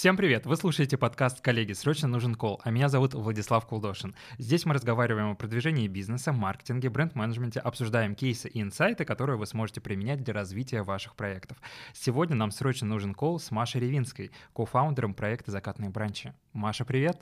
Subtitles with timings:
[0.00, 0.46] Всем привет!
[0.46, 4.14] Вы слушаете подкаст «Коллеги, срочно нужен кол», а меня зовут Владислав Кулдошин.
[4.38, 9.82] Здесь мы разговариваем о продвижении бизнеса, маркетинге, бренд-менеджменте, обсуждаем кейсы и инсайты, которые вы сможете
[9.82, 11.58] применять для развития ваших проектов.
[11.92, 16.32] Сегодня нам срочно нужен кол с Машей Ревинской, кофаундером проекта «Закатные бранчи».
[16.54, 17.20] Маша, привет!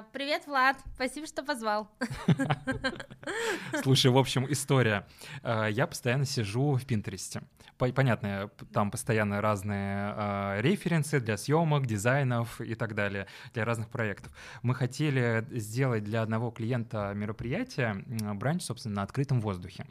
[0.00, 0.76] А, Привет, Влад.
[0.94, 1.90] Спасибо, что позвал.
[3.82, 5.06] Слушай, в общем, история.
[5.42, 7.42] Э, Я постоянно сижу в Пинтересте.
[7.76, 13.88] По- Понятно, там постоянно разные э, референсы для съемок, дизайнов и так далее, для разных
[13.90, 14.32] проектов.
[14.62, 18.04] Мы хотели сделать для одного клиента мероприятие,
[18.34, 19.86] бранч, собственно, на открытом воздухе.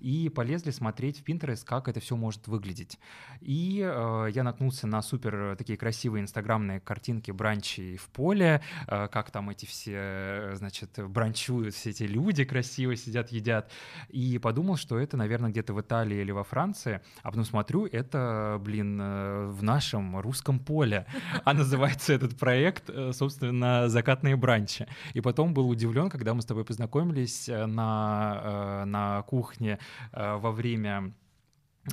[0.00, 2.98] И полезли смотреть в Pinterest, как это все может выглядеть.
[3.40, 9.30] И э, я наткнулся на супер такие красивые инстаграмные картинки бранчей в поле, э, как
[9.30, 13.70] там эти все, э, значит, бранчуют, все эти люди красиво сидят, едят.
[14.08, 17.00] И подумал, что это, наверное, где-то в Италии или во Франции.
[17.22, 21.06] А потом смотрю, это, блин, э, в нашем русском поле.
[21.44, 24.86] А называется этот проект, э, собственно, «Закатные бранчи».
[25.14, 29.78] И потом был удивлен, когда мы с тобой познакомились на, на кухне
[30.12, 31.14] во время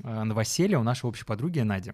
[0.04, 1.94] новоселья у нашей общей подруги Нади.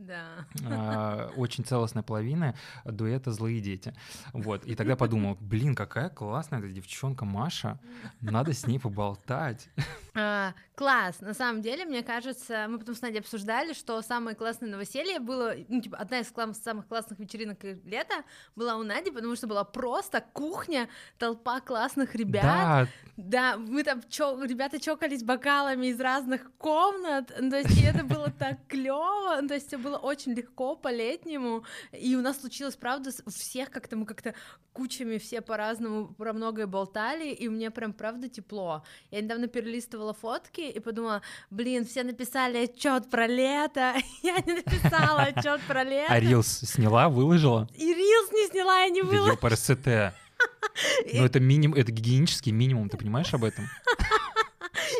[0.00, 0.46] Да.
[0.64, 3.94] А, очень целостная половина дуэта «Злые дети».
[4.32, 7.78] Вот, и тогда подумал, блин, какая классная эта девчонка Маша,
[8.20, 9.68] надо с ней поболтать.
[10.14, 11.20] А, класс.
[11.20, 15.54] На самом деле, мне кажется, мы потом с Надей обсуждали, что самое классное новоселье было,
[15.68, 18.24] ну, типа, одна из класс- самых классных вечеринок лета
[18.56, 22.42] была у Нади, потому что была просто кухня, толпа классных ребят.
[22.42, 27.84] Да, Да, мы там, чё, ребята чокались бокалами из разных комнат, ну, то есть и
[27.84, 32.76] это было так клево, то есть все было очень легко по-летнему, и у нас случилось,
[32.76, 34.34] правда, всех как-то мы как-то
[34.72, 38.82] кучами все по-разному про многое болтали, и мне прям правда тепло.
[39.10, 45.22] Я недавно перелистывала фотки и подумала, блин, все написали отчет про лето, я не написала
[45.22, 47.68] отчет про лето, а Рилс сняла, выложила?
[47.76, 49.32] и Рилс не сняла, я не Да выложила.
[49.32, 50.14] ёпарасете.
[51.12, 53.66] Ну это минимум, это гигиенический минимум, ты понимаешь об этом?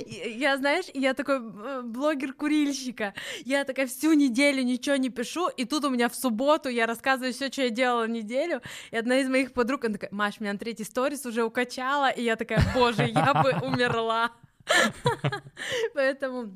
[0.06, 3.14] Я, знаешь, я такой э, блогер курильщика.
[3.44, 7.32] Я такая всю неделю ничего не пишу, и тут у меня в субботу я рассказываю
[7.32, 8.62] все, что я делала неделю.
[8.90, 12.22] И одна из моих подруг, она такая, Маш, меня на третий сторис уже укачала, и
[12.22, 14.32] я такая, боже, я бы умерла.
[15.94, 16.50] Поэтому,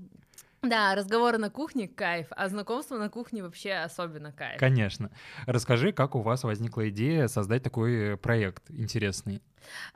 [0.62, 4.58] да, разговоры на кухне кайф, а знакомство на кухне вообще особенно кайф.
[4.58, 5.10] Конечно.
[5.47, 9.42] Расскажи, как у вас возникла идея создать такой проект интересный?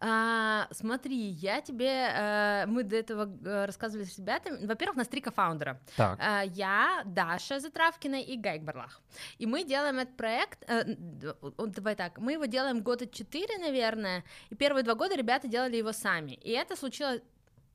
[0.01, 4.67] А, смотри, я тебе, э, мы до этого э, рассказывали с ребятами.
[4.67, 5.79] Во-первых, у нас три кофаундера.
[5.97, 9.03] Так, А, Я, Даша Затравкина и Гайк Барлах.
[9.37, 10.97] И мы делаем этот проект, э,
[11.43, 15.77] о, давай так, мы его делаем года четыре, наверное, и первые два года ребята делали
[15.77, 16.33] его сами.
[16.33, 17.21] И это случилось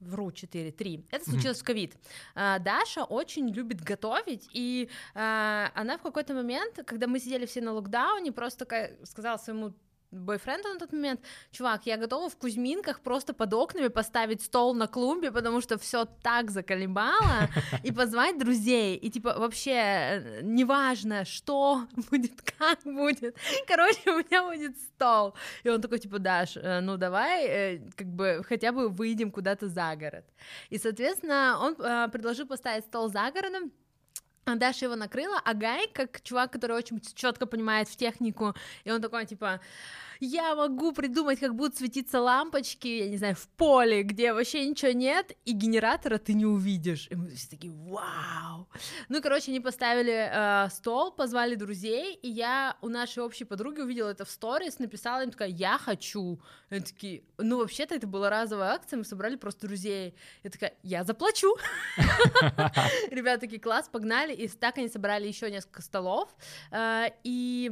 [0.08, 1.06] Вру, 4, 3.
[1.12, 1.96] Это случилось в ковид.
[2.36, 7.62] А, Даша очень любит готовить, и а, она в какой-то момент, когда мы сидели все
[7.62, 9.74] на локдауне, просто такая сказала своему
[10.13, 11.19] бойфренду на тот момент,
[11.51, 16.06] чувак, я готова в Кузьминках просто под окнами поставить стол на клумбе, потому что все
[16.06, 17.50] так заколебало,
[17.84, 23.38] и позвать друзей, и типа вообще э, неважно, что будет, как будет,
[23.68, 25.34] короче, у меня будет стол.
[25.63, 29.68] И он такой, типа, Даш, э, ну давай, э, как бы, хотя бы выйдем куда-то
[29.68, 30.25] за город.
[30.69, 31.75] И, соответственно, он
[32.12, 33.72] предложил поставить стол за городом,
[34.46, 39.02] Даша его накрыла, а Гай, как чувак, который очень четко понимает в технику, и он
[39.02, 39.62] такой, типа,
[40.19, 44.91] я могу придумать, как будут светиться лампочки, я не знаю, в поле, где вообще ничего
[44.91, 47.07] нет, и генератора ты не увидишь.
[47.09, 48.68] И мы все такие, вау!
[49.09, 54.09] Ну, короче, они поставили э, стол, позвали друзей, и я у нашей общей подруги увидела
[54.09, 56.41] это в сторис, написала им такая, я хочу.
[56.69, 60.16] И они такие, ну, вообще-то это была разовая акция, мы собрали просто друзей.
[60.44, 61.56] Я такая, я заплачу.
[63.12, 66.35] Ребята такие, класс, погнали, и так они собрали еще несколько столов,
[66.72, 67.72] э, и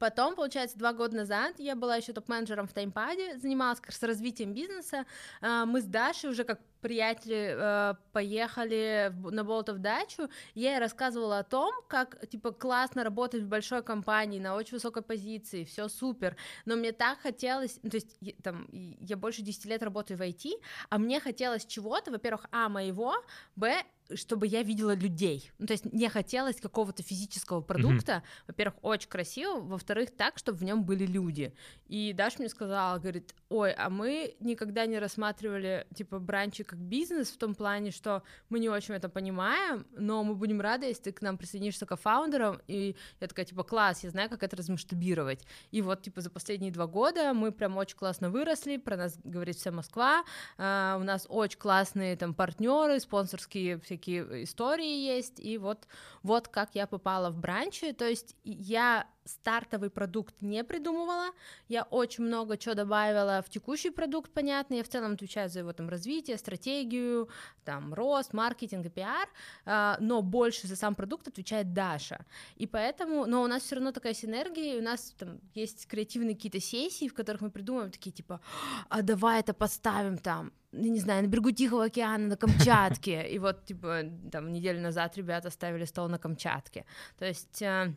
[0.00, 4.54] Потом, получается, два года назад я была еще топ-менеджером в Таймпаде, занималась как раз развитием
[4.54, 5.04] бизнеса.
[5.42, 10.30] А, Мы с Дашей уже как приятели э, поехали на Болотов дачу.
[10.54, 15.02] Я ей рассказывала о том, как типа классно работать в большой компании на очень высокой
[15.02, 16.36] позиции, все супер.
[16.64, 20.52] Но мне так хотелось, ну, то есть там я больше 10 лет работаю в IT,
[20.88, 23.14] а мне хотелось чего-то, во-первых, а моего,
[23.56, 23.84] б
[24.14, 25.50] чтобы я видела людей.
[25.58, 28.22] Ну, то есть мне хотелось какого-то физического продукта.
[28.46, 31.54] Во-первых, очень красиво, во-вторых, так, чтобы в нем были люди.
[31.86, 37.28] И Даша мне сказала, говорит, ой, а мы никогда не рассматривали, типа, бранчи как бизнес
[37.30, 41.12] в том плане, что мы не очень это понимаем, но мы будем рады, если ты
[41.12, 45.44] к нам присоединишься кофаундером, и я такая, типа, класс, я знаю, как это размасштабировать.
[45.70, 49.56] И вот, типа, за последние два года мы прям очень классно выросли, про нас говорит
[49.56, 50.24] вся Москва,
[50.58, 55.86] а, у нас очень классные там партнеры, спонсорские всякие всякие истории есть, и вот,
[56.22, 61.30] вот как я попала в бранчи, то есть я стартовый продукт не придумывала,
[61.68, 65.72] я очень много чего добавила в текущий продукт, понятно, я в целом отвечаю за его
[65.72, 67.28] там развитие, стратегию,
[67.64, 69.28] там рост, маркетинг и пиар,
[69.66, 72.24] а, но больше за сам продукт отвечает Даша,
[72.56, 76.60] и поэтому, но у нас все равно такая синергия, у нас там есть креативные какие-то
[76.60, 78.40] сессии, в которых мы придумываем такие типа,
[78.88, 83.64] а давай это поставим там, не знаю, на берегу Тихого океана, на Камчатке, и вот,
[83.64, 86.84] типа, там, неделю назад ребята ставили стол на Камчатке,
[87.18, 87.94] то есть э,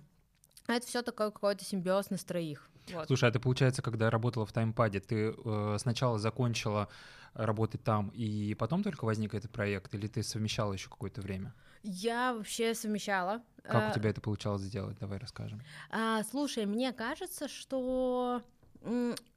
[0.67, 2.69] это все такой какой-то симбиоз на троих.
[2.91, 3.07] Вот.
[3.07, 6.89] Слушай, а ты, получается, когда работала в таймпаде, ты э, сначала закончила
[7.33, 11.53] работать там, и потом только возник этот проект, или ты совмещала еще какое-то время?
[11.83, 13.41] Я вообще совмещала.
[13.63, 14.97] Как а, у тебя это получалось сделать?
[14.99, 15.61] Давай расскажем.
[15.89, 18.41] А, слушай, мне кажется, что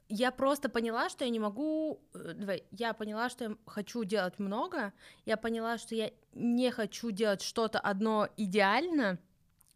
[0.08, 4.38] я просто поняла, что я не могу, э, давай, я поняла, что я хочу делать
[4.38, 4.92] много,
[5.24, 9.18] я поняла, что я не хочу делать что-то одно идеально,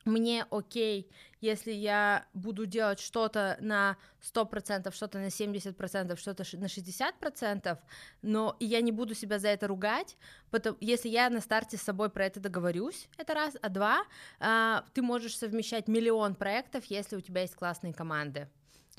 [0.07, 1.11] мне окей,
[1.41, 7.79] если я буду делать что-то на 100%, что-то на 70%, что-то на 60%,
[8.23, 10.17] но я не буду себя за это ругать,
[10.51, 14.05] потому, если я на старте с собой про это договорюсь, это раз, а два,
[14.39, 18.49] а, ты можешь совмещать миллион проектов, если у тебя есть классные команды.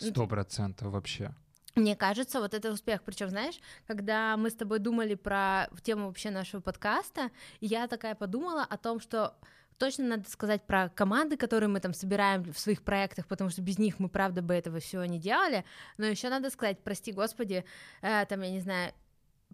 [0.02, 1.34] Сто процентов вообще.
[1.76, 3.02] Мне кажется, вот это успех.
[3.04, 7.32] Причем, знаешь, когда мы с тобой думали про тему вообще нашего подкаста,
[7.62, 9.36] я такая подумала о том, что
[9.78, 13.80] точно надо сказать про команды, которые мы там собираем в своих проектах, потому что без
[13.80, 15.64] них мы, правда, бы этого всего не делали.
[15.98, 17.64] Но еще надо сказать, прости господи,
[18.02, 18.94] э, там, я не знаю,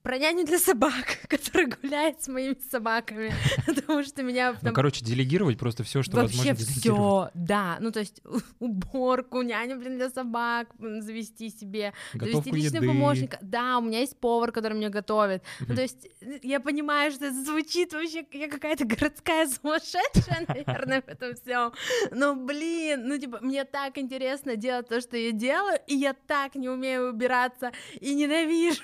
[0.03, 3.33] про няню для собак, которая гуляет с моими собаками,
[3.65, 4.53] потому что меня...
[4.53, 4.61] Там...
[4.63, 8.21] Ну, короче, делегировать просто все, что Вообще возможно все, да, ну, то есть
[8.59, 12.93] уборку, няню, блин, для собак завести себе, Готовку завести личного еды.
[12.93, 13.37] помощника.
[13.41, 15.43] Да, у меня есть повар, который мне готовит.
[15.59, 16.07] Ну, то есть
[16.43, 21.73] я понимаю, что это звучит вообще, я какая-то городская сумасшедшая, наверное, в этом всем.
[22.11, 26.55] Но, блин, ну, типа, мне так интересно делать то, что я делаю, и я так
[26.55, 28.81] не умею убираться, и ненавижу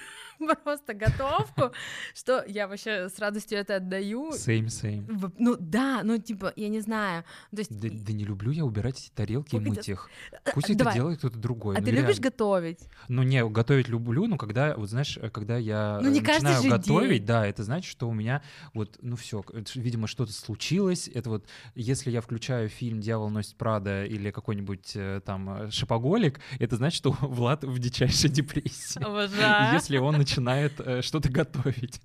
[0.64, 1.72] просто готовку,
[2.14, 4.32] что я вообще с радостью это отдаю.
[4.32, 5.34] Same, same.
[5.38, 7.24] Ну да, ну типа, я не знаю.
[7.52, 7.72] То есть...
[7.72, 10.10] да, да не люблю я убирать эти тарелки и мыть их.
[10.54, 10.94] Пусть Давай.
[10.94, 11.76] это делает кто-то другой.
[11.76, 12.08] А ну, ты реально.
[12.08, 12.80] любишь готовить?
[13.08, 17.26] Ну не, готовить люблю, но когда, вот знаешь, когда я ну, не начинаю готовить, день.
[17.26, 18.42] да, это значит, что у меня
[18.74, 19.44] вот, ну все,
[19.76, 21.10] видимо, что-то случилось.
[21.14, 21.46] Это вот,
[21.76, 27.12] если я включаю фильм «Дьявол носит Прада» или какой-нибудь э, там «Шопоголик», это значит, что
[27.22, 29.04] Влад в дичайшей депрессии.
[29.04, 29.74] Обожаю.
[29.74, 32.02] Если он начинает э, что-то готовить.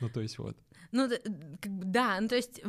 [0.00, 0.56] Ну, то есть вот.
[0.92, 1.10] Ну,
[1.64, 2.62] да, ну, то есть,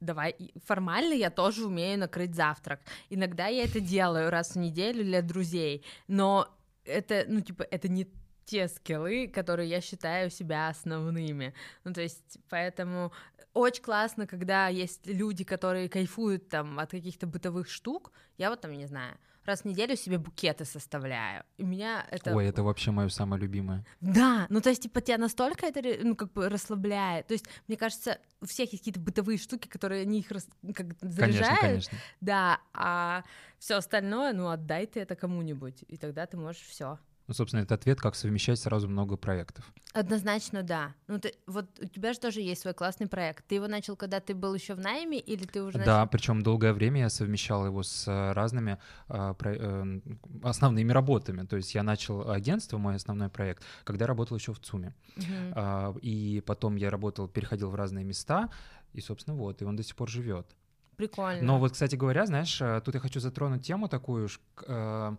[0.00, 0.34] давай,
[0.66, 2.80] формально я тоже умею накрыть завтрак.
[3.08, 6.46] Иногда я это делаю раз в неделю для друзей, но
[6.84, 8.06] это, ну, типа, это не
[8.44, 11.54] те скиллы, которые я считаю себя основными.
[11.84, 13.12] Ну, то есть, поэтому
[13.54, 18.12] очень классно, когда есть люди, которые кайфуют там от каких-то бытовых штук.
[18.38, 21.44] Я вот там, не знаю, раз в неделю себе букеты составляю.
[21.56, 22.34] И меня это...
[22.34, 23.84] Ой, это вообще мое самое любимое.
[24.00, 27.26] Да, ну то есть, типа, тебя настолько это, ну, как бы расслабляет.
[27.26, 30.46] То есть, мне кажется, у всех есть какие-то бытовые штуки, которые они их рас...
[30.74, 31.60] как заряжают.
[31.60, 31.98] Конечно, конечно.
[32.20, 33.24] Да, а
[33.58, 36.98] все остальное, ну, отдай ты это кому-нибудь, и тогда ты можешь все.
[37.30, 39.64] Ну, собственно, это ответ, как совмещать сразу много проектов.
[39.92, 40.94] Однозначно, да.
[41.06, 43.46] Ну, ты, вот у тебя же тоже есть свой классный проект.
[43.46, 46.72] Ты его начал, когда ты был еще в найме, или ты уже Да, причем долгое
[46.72, 48.78] время я совмещал его с э, разными
[49.08, 50.00] э, про, э,
[50.42, 51.46] основными работами.
[51.46, 54.92] То есть я начал агентство, мой основной проект, когда работал еще в ЦУМе.
[55.16, 55.94] Uh-huh.
[55.94, 58.50] Э, и потом я работал, переходил в разные места,
[58.92, 60.48] и, собственно, вот, и он до сих пор живет.
[60.96, 61.42] Прикольно.
[61.42, 64.28] Но вот, кстати говоря, знаешь, э, тут я хочу затронуть тему такую,
[64.66, 65.16] э,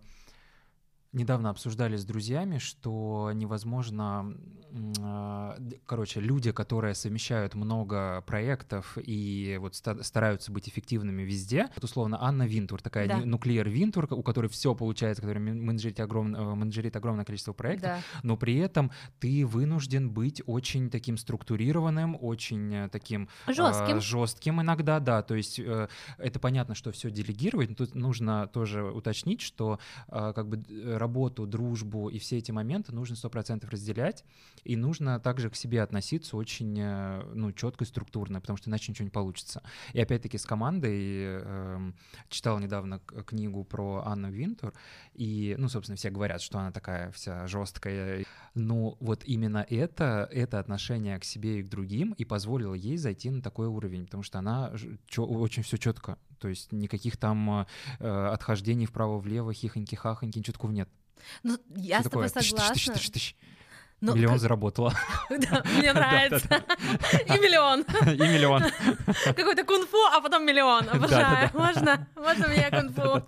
[1.13, 4.35] недавно обсуждали с друзьями, что невозможно,
[5.85, 12.47] короче, люди, которые совмещают много проектов и вот стараются быть эффективными везде, вот условно Анна
[12.47, 13.17] Винтур, такая да.
[13.17, 17.99] нуклеер Винтур, у которой все получается, которая менеджерит, огром, э, менеджерит огромное количество проектов, да.
[18.23, 24.99] но при этом ты вынужден быть очень таким структурированным, очень таким жестким, э, жестким иногда,
[24.99, 25.87] да, то есть э,
[26.17, 30.63] это понятно, что все делегировать, но тут нужно тоже уточнить, что э, как бы
[30.97, 34.23] работу, дружбу и все эти моменты нужно сто процентов разделять,
[34.63, 38.91] и нужно также к себе относиться очень э, ну, четко и структурно, потому что иначе
[38.91, 39.63] ничего не получится.
[39.93, 41.91] И опять-таки с командой э,
[42.29, 44.73] читал недавно книгу про Анну Винтур,
[45.13, 50.59] и, ну, собственно, все говорят, что она такая вся жесткая, но вот именно это, это
[50.59, 54.39] отношение к себе и к другим и позволило ей зайти на такой уровень, потому что
[54.39, 54.73] она
[55.17, 57.65] очень все четко, то есть никаких там
[57.99, 60.89] э, отхождений вправо-влево, хихоньки-хахоньки, ничего такого нет.
[61.43, 62.73] Ну, я Все с тобой такое, согласна.
[62.73, 63.35] Тыщ, тыщ, тыщ,
[64.01, 64.93] Но Миллион как- заработала.
[65.29, 66.47] Да, Мне нравится.
[67.27, 67.81] И миллион.
[67.81, 68.63] И миллион.
[69.35, 70.89] Какой-то кунг-фу, а потом миллион.
[70.89, 71.49] Обожаю.
[71.53, 72.07] Можно?
[72.15, 73.23] Можно мне кунг-фу?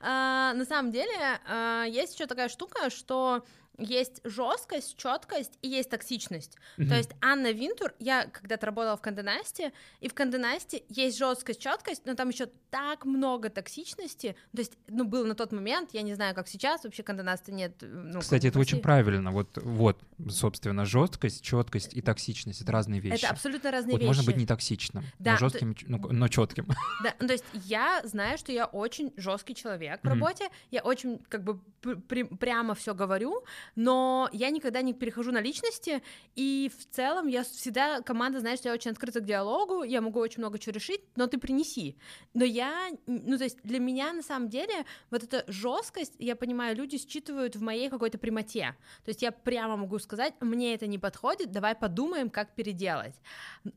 [0.00, 1.12] А, На самом деле,
[1.46, 3.44] а, есть еще такая штука, что
[3.78, 6.56] есть жесткость, четкость и есть токсичность.
[6.76, 12.02] То есть Анна Винтур, я когда-то работала в Канденасте, и в Канденасте есть жесткость, четкость,
[12.04, 14.36] но там еще так много токсичности.
[14.54, 17.72] То есть, ну, был на тот момент, я не знаю, как сейчас, вообще Канденаста нет.
[17.80, 19.30] ну, Кстати, это очень правильно.
[19.32, 23.22] Вот, вот, собственно, жесткость, четкость и токсичность это разные вещи.
[23.24, 24.08] Это абсолютно разные вот вещи.
[24.08, 26.66] можно быть не токсичным, Да, но жестким, ну, но четким.
[27.04, 30.14] Да, ну, то есть я знаю, что я очень жесткий человек в Мгм.
[30.14, 33.44] работе, я очень как бы пр- прямо все говорю,
[33.76, 36.02] но я никогда не перехожу на личности,
[36.34, 40.20] и в целом я всегда, команда знает, что я очень открыта к диалогу, я могу
[40.20, 41.96] очень много чего решить, но ты принеси.
[42.34, 46.76] Но я, ну то есть для меня на самом деле вот эта жесткость, я понимаю,
[46.76, 48.76] люди считывают в моей какой-то прямоте.
[49.04, 53.14] То есть я прямо могу сказать, мне это не подходит, давай подумаем, как переделать.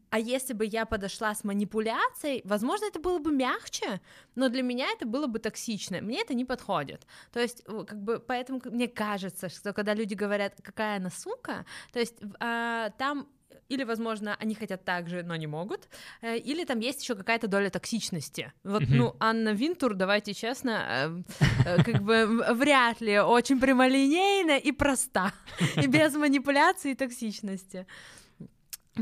[0.10, 4.02] А если бы я подошла с манипуляцией, возможно, это было бы мягче,
[4.36, 6.02] но для меня это было бы токсично.
[6.02, 7.06] Мне это не подходит.
[7.32, 12.00] То есть, как бы, поэтому мне кажется, что когда люди говорят, какая она сука, то
[12.00, 13.28] есть а, там
[13.72, 15.88] или, возможно, они хотят так же, но не могут,
[16.22, 18.52] э, или там есть еще какая-то доля токсичности.
[18.64, 18.98] Вот, Мгм.
[18.98, 21.24] ну, Анна Винтур, давайте честно, э,
[21.66, 25.32] э, как бы вряд ли очень прямолинейна и проста,
[25.86, 27.86] и без манипуляции и токсичности.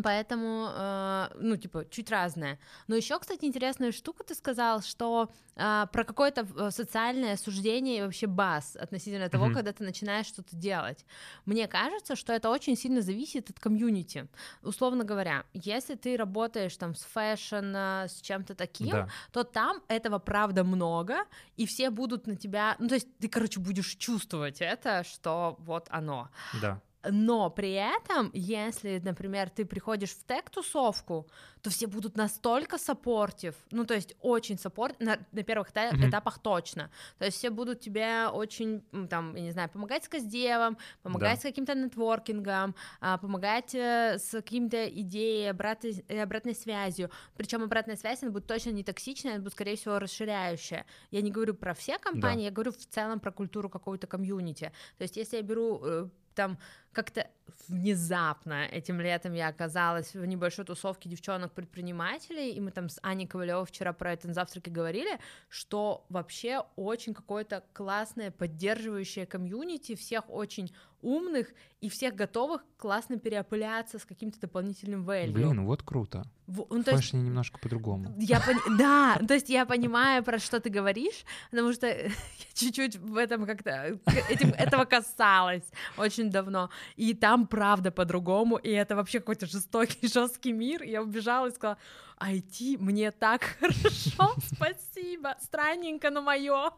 [0.04, 2.60] Поэтому, э, ну, типа, чуть разное.
[2.88, 8.02] Но еще, кстати, интересная штука, ты сказал, что э, про какое-то э, социальное суждение и
[8.02, 9.56] вообще bias относительно того, Мгм.
[9.56, 11.06] когда ты начинаешь что-то делать.
[11.46, 14.28] Мне кажется, что это очень сильно зависит от комьюнити.
[14.62, 19.10] Условно говоря, если ты работаешь там с fashion, э, с чем-то таким, Да.
[19.32, 21.26] то там этого правда много,
[21.58, 25.88] и все будут на тебя, ну, то есть ты, короче, будешь чувствовать это, что вот
[25.90, 26.30] оно.
[26.62, 26.80] Да.
[27.10, 31.28] Но при этом, если, например, ты приходишь в tech-тусовку,
[31.62, 36.10] то все будут настолько supportive, ну, то есть очень support, на, на первых эта- Мгм.
[36.10, 36.90] этапах точно.
[37.18, 41.40] То есть все будут тебе очень, там, я не знаю, помогать с кастдевом, помогать Да.
[41.40, 47.10] с каким-то нетворкингом, а, помогать э, с какими-то идеей, обратной, обратной связью.
[47.36, 50.86] Причем обратная связь, она будет точно не токсичная, она будет, скорее всего, расширяющая.
[51.12, 54.72] Я не говорю про все компании, я говорю в целом про культуру какого-то комьюнити.
[54.98, 56.58] То есть если я беру э, там
[56.92, 57.28] как-то
[57.68, 63.66] внезапно этим летом я оказалась в небольшой тусовке девчонок-предпринимателей, и мы там с Аней Ковалевой
[63.66, 65.20] вчера про это на завтраке говорили,
[65.50, 71.48] что вообще очень какое-то классное, поддерживающее комьюнити, всех очень умных
[71.82, 75.32] и всех готовых классно переопыляться с каким-то дополнительным value.
[75.32, 76.24] Блин, вот круто.
[76.48, 78.14] В- ну, то есть немножко по-другому.
[78.18, 82.10] я пони- да, то есть я понимаю, про что ты говоришь, потому что я
[82.54, 83.98] чуть-чуть в этом как-то
[84.30, 85.64] этим, этого касалась
[85.98, 86.70] очень давно.
[86.96, 90.84] И там правда по-другому, и это вообще какой-то жестокий, жесткий мир.
[90.84, 91.78] И я убежала и сказала,
[92.20, 96.72] IT, мне так хорошо, спасибо, странненько, но мое.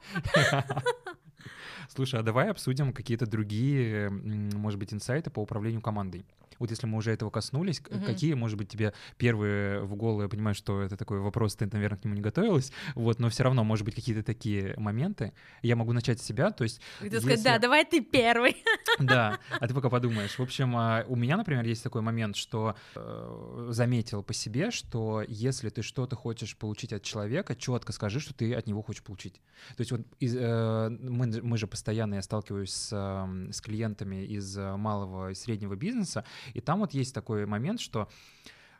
[1.93, 6.25] Слушай, а давай обсудим какие-то другие, может быть, инсайты по управлению командой.
[6.59, 8.05] Вот если мы уже этого коснулись, Мгм.
[8.05, 11.97] какие, может быть, тебе первые в голову, я понимаю, что это такой вопрос, ты, наверное,
[11.97, 15.33] к нему не готовилась, вот, но все равно, может быть, какие-то такие моменты.
[15.63, 18.57] Я могу начать с себя, то есть, ты сказать, Если- да, давай ты первый.
[18.99, 20.37] да, а ты пока подумаешь.
[20.37, 25.23] В общем, а, у меня, например, есть такой момент, что э, заметил по себе, что
[25.27, 29.41] если ты что-то хочешь получить от человека, четко скажи, что ты от него хочешь получить.
[29.77, 34.25] То есть вот из, э, мы, мы же постоянно, я сталкиваюсь с, эм, с клиентами
[34.25, 38.09] из э, малого и среднего бизнеса, и там вот есть такой момент, что,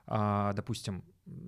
[0.07, 1.03] а, допустим,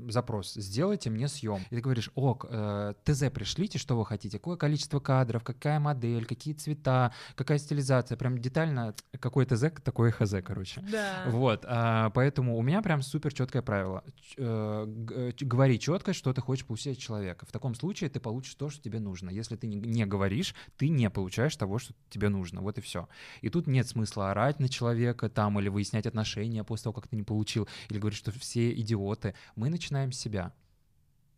[0.09, 1.61] запрос «сделайте мне съем».
[1.69, 6.25] И ты говоришь, ок, э, ТЗ пришлите, что вы хотите, какое количество кадров, какая модель,
[6.25, 10.81] какие цвета, какая стилизация, прям детально, какой ТЗ, такой ХЗ, короче.
[10.91, 11.23] Да.
[11.27, 14.03] Вот, а, поэтому у меня прям супер четкое правило.
[14.15, 17.45] Ч- э, э, Говори четко, что ты хочешь получить от человека.
[17.45, 19.29] В таком случае ты получишь то, что тебе нужно.
[19.29, 22.61] Если ты не, не говоришь, ты не получаешь того, что тебе нужно.
[22.61, 23.07] Вот и все.
[23.41, 27.15] И тут нет смысла орать на человека там или выяснять отношения после того, как ты
[27.15, 29.35] не получил, или говорить, что все идиоты.
[29.55, 30.53] Мы начинаем с себя.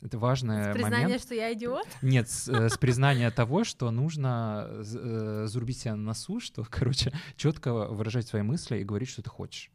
[0.02, 1.22] Это важный Признание, момент.
[1.24, 1.88] что я идиот?
[2.04, 6.64] Нет, с, э, с признания того, что нужно з- э, зарубить себя на носу, что,
[6.70, 9.72] короче, четко выражать свои мысли и говорить, что ты хочешь.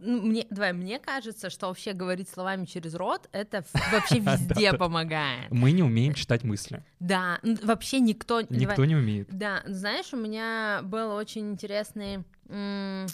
[0.00, 5.50] Ну, Мне, давай, мне кажется, что вообще говорить словами через рот, это вообще везде помогает.
[5.50, 6.84] Мы не умеем читать мысли.
[7.00, 8.42] Да, вообще никто...
[8.42, 9.28] Никто не умеет.
[9.30, 13.06] Да, знаешь, у меня был очень интересный э,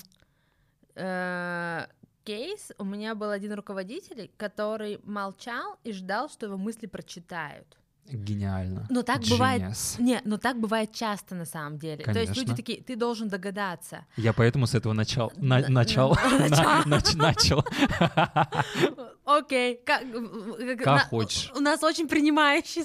[2.25, 2.73] кейс.
[2.79, 7.77] У меня был один руководитель, который молчал и ждал, что его мысли прочитают.
[8.13, 8.87] Гениально.
[8.91, 9.31] Но так Genius.
[9.31, 9.77] бывает.
[9.99, 12.05] Не, но так бывает часто на самом деле.
[12.05, 12.57] То есть люди Конечно.
[12.57, 14.05] такие, ты должен догадаться.
[14.17, 15.33] Я поэтому с этого начал.
[15.37, 16.17] на- начал.
[16.39, 16.65] начал.
[16.87, 17.65] На- нач- Начал.
[19.25, 21.53] Окей, как, хочешь.
[21.55, 22.85] У нас очень принимающий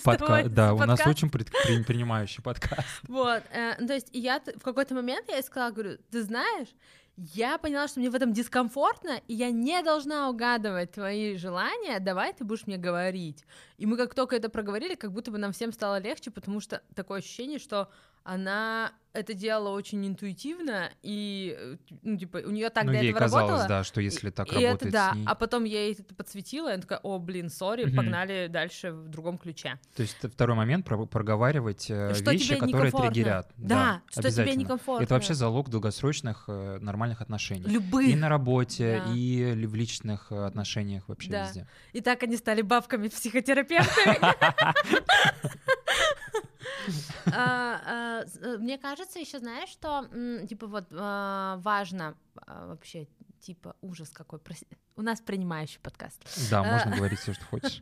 [0.50, 2.86] Да, у нас очень принимающий подкаст.
[3.08, 6.68] Вот, э, ну, то есть я в какой-то момент я сказала, говорю, ты знаешь,
[7.18, 12.34] я поняла, что мне в этом дискомфортно, и я не должна угадывать твои желания, давай
[12.34, 13.46] ты будешь мне говорить.
[13.78, 16.82] И мы как только это проговорили, как будто бы нам всем стало легче, потому что
[16.94, 17.90] такое ощущение, что
[18.24, 23.10] она это делала очень интуитивно, и, э, ну, типа, у нее так Ну, до ей
[23.12, 23.70] этого казалось, работало.
[23.70, 25.26] да, что если так и это работает да, с ней...
[25.28, 27.96] а потом я ей это подсветила, и она такая, о, блин, сори, Мгм.
[27.96, 29.80] погнали дальше в другом ключе.
[29.96, 33.50] То есть второй момент про- проговаривать э, Что вещи, которые триггерят.
[33.58, 35.04] Да, что тебе некомфортно.
[35.04, 37.68] Это вообще залог долгосрочных э, нормальных отношений.
[37.68, 38.08] Любых.
[38.08, 39.14] И на работе, Да.
[39.14, 41.46] и в личных отношениях вообще Да.
[41.46, 41.68] везде.
[41.94, 44.20] И так они стали бабками-психотерапевтами.
[47.34, 50.08] А, а, Мне кажется, еще знаешь, что
[50.48, 53.08] типа вот а, важно а, вообще
[53.40, 54.40] типа ужас какой.
[54.96, 56.22] У нас принимающий подкаст.
[56.50, 56.64] Да, А.
[56.64, 57.82] можно говорить все, что хочешь.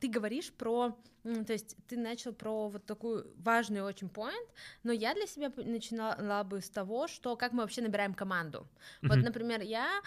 [0.00, 4.48] Ты говоришь про, то есть ты начал про вот такую важный очень point,
[4.84, 8.68] но я для себя начинала бы с того, что как мы вообще набираем команду.
[9.02, 10.00] Вот, например, я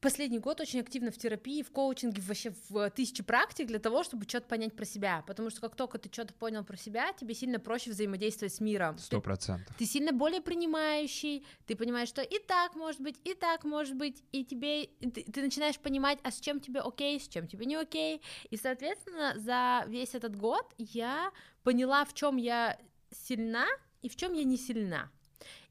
[0.00, 4.24] последний год очень активно в терапии, в коучинге, вообще в тысячи практик для того, чтобы
[4.28, 5.22] что-то понять про себя.
[5.26, 8.98] Потому что как только ты что-то понял про себя, тебе сильно проще взаимодействовать с миром.
[8.98, 9.76] Сто процентов.
[9.76, 14.22] ты сильно более принимающий, ты понимаешь, что и так может быть, и так может быть,
[14.32, 17.76] и тебе ты, ты начинаешь понимать, а с чем тебе окей, с чем тебе не
[17.76, 18.22] окей.
[18.50, 21.30] И, соответственно, за весь этот год я
[21.62, 22.78] поняла, в чем я
[23.10, 23.66] сильна
[24.02, 25.10] и в чем я не сильна.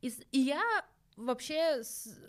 [0.01, 0.61] И, и я
[1.25, 1.81] вообще,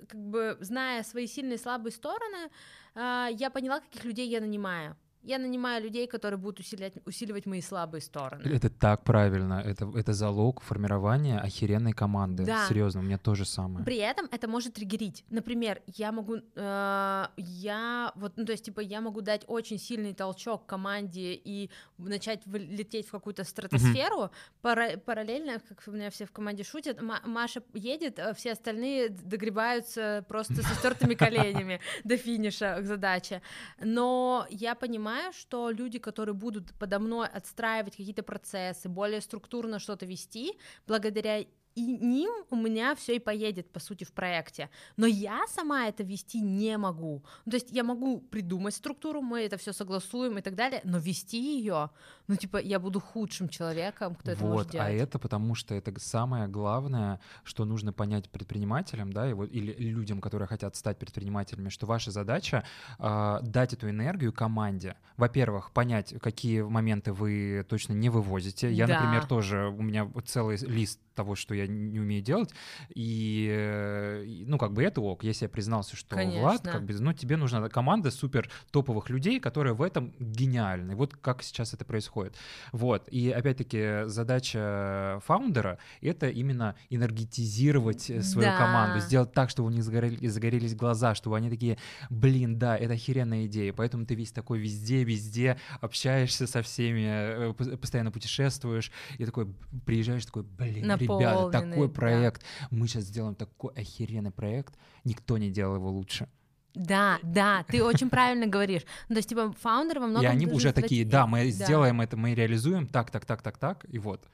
[0.08, 2.50] как бы, зная свои сильные и слабые стороны,
[2.94, 4.96] а, я поняла, каких людей я нанимаю.
[5.22, 8.42] Я нанимаю людей, которые будут усилять, усиливать мои слабые стороны.
[8.48, 9.60] Это так правильно.
[9.64, 12.44] Это, это залог формирования охеренной команды.
[12.46, 12.66] Да.
[12.68, 13.84] Серьезно, у меня то же самое.
[13.84, 15.24] При этом это может триггерить.
[15.28, 20.14] Например, я могу, э, я вот, ну то есть типа я могу дать очень сильный
[20.14, 24.30] толчок команде и начать лететь в какую-то стратосферу.
[24.62, 29.10] Пара- параллельно, как у меня все в команде шутят, Ма- Маша едет, а все остальные
[29.10, 33.42] догребаются просто со стертыми коленями до финиша к задаче.
[33.82, 40.06] Но я понимаю, что люди, которые будут подо мной отстраивать какие-то процессы, более структурно что-то
[40.06, 41.44] вести, благодаря
[41.80, 44.68] и ним у меня все и поедет, по сути, в проекте.
[44.96, 47.22] Но я сама это вести не могу.
[47.46, 50.98] Ну, то есть я могу придумать структуру, мы это все согласуем и так далее, но
[50.98, 51.90] вести ее,
[52.28, 54.88] ну, типа, я буду худшим человеком, кто это может Вот, делать.
[54.88, 60.20] а это потому что это самое главное, что нужно понять предпринимателям, да, вот, или людям,
[60.20, 62.64] которые хотят стать предпринимателями, что ваша задача
[62.98, 64.96] а, дать эту энергию команде.
[65.16, 68.72] Во-первых, понять, какие моменты вы точно не вывозите.
[68.72, 69.00] Я, Да.
[69.00, 72.50] например, тоже, у меня вот целый лист того, что я не умею делать,
[72.94, 76.72] и, э, ну, как бы это ок, если я признался, что Влад, Конечно.
[76.72, 80.94] как бы, ну, тебе нужна команда супер топовых людей, которые в этом гениальны.
[80.96, 82.34] Вот как сейчас это происходит.
[82.72, 83.06] Вот.
[83.12, 88.56] И опять-таки задача фаундера— это именно энергетизировать э, свою Да.
[88.58, 91.76] команду, сделать так, чтобы у них загорели- загорелись глаза, чтобы они такие,
[92.08, 97.76] блин, да, это охеренная идея, поэтому ты весь такой везде, везде общаешься со всеми, э,
[97.76, 99.46] постоянно путешествуешь, и такой
[99.86, 100.86] приезжаешь, такой, блин,
[101.18, 101.94] ребята, такой да.
[101.94, 106.28] проект, мы сейчас сделаем такой охеренный проект, никто не делал его лучше.
[106.74, 108.82] Да, да, ты очень правильно говоришь.
[109.08, 110.24] Ну, то есть, типа, фаундер во многом...
[110.24, 111.64] и они уже такие, да, мы Да.
[111.64, 114.28] сделаем это, мы реализуем так, так, так, так, так, и вот.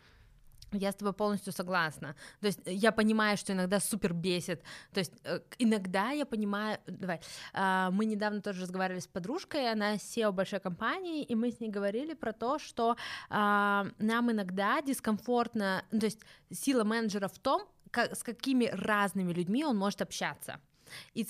[0.72, 2.14] Я с тобой полностью согласна.
[2.40, 4.62] То есть э, я понимаю, что иногда супер бесит.
[4.92, 6.78] То есть э, иногда я понимаю...
[6.86, 7.20] Давай.
[7.52, 11.70] а, Мы недавно тоже разговаривали с подружкой, она SEO большой компании, и мы с ней
[11.70, 12.96] говорили про то, что
[13.28, 15.84] а, нам иногда дискомфортно...
[15.92, 20.60] ну, То есть сила менеджера в том, с какими разными людьми он может общаться.
[21.14, 21.26] И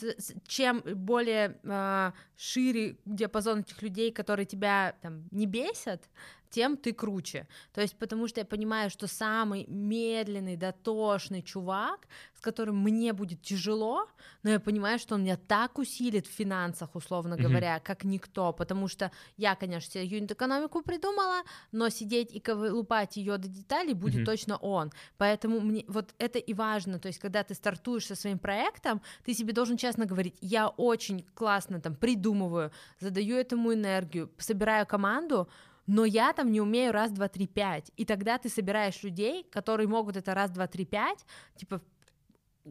[0.47, 6.03] чем более а, шире диапазон этих людей, которые тебя там не бесят,
[6.51, 7.47] тем ты круче.
[7.73, 13.43] То есть потому что я понимаю, что самый медленный, дотошный чувак, с которым мне будет
[13.43, 14.07] тяжело,
[14.43, 18.89] но я понимаю, что он меня так усилит в финансах, условно говоря, как никто, потому
[18.89, 24.25] что я, конечно, себе юнит-экономику придумала, но сидеть и лупать ее до деталей будет Мгм.
[24.25, 24.93] точно он.
[25.19, 29.35] Поэтому мне вот это и важно, то есть когда ты стартуешь со своим проектом, ты
[29.35, 35.49] себе должен честно говорить, я очень классно там придумываю, задаю этому энергию, собираю команду,
[35.87, 37.91] но я там не умею раз, два, три, пять.
[37.97, 41.25] И тогда ты собираешь людей, которые могут это раз, два, три, пять,
[41.57, 41.81] типа,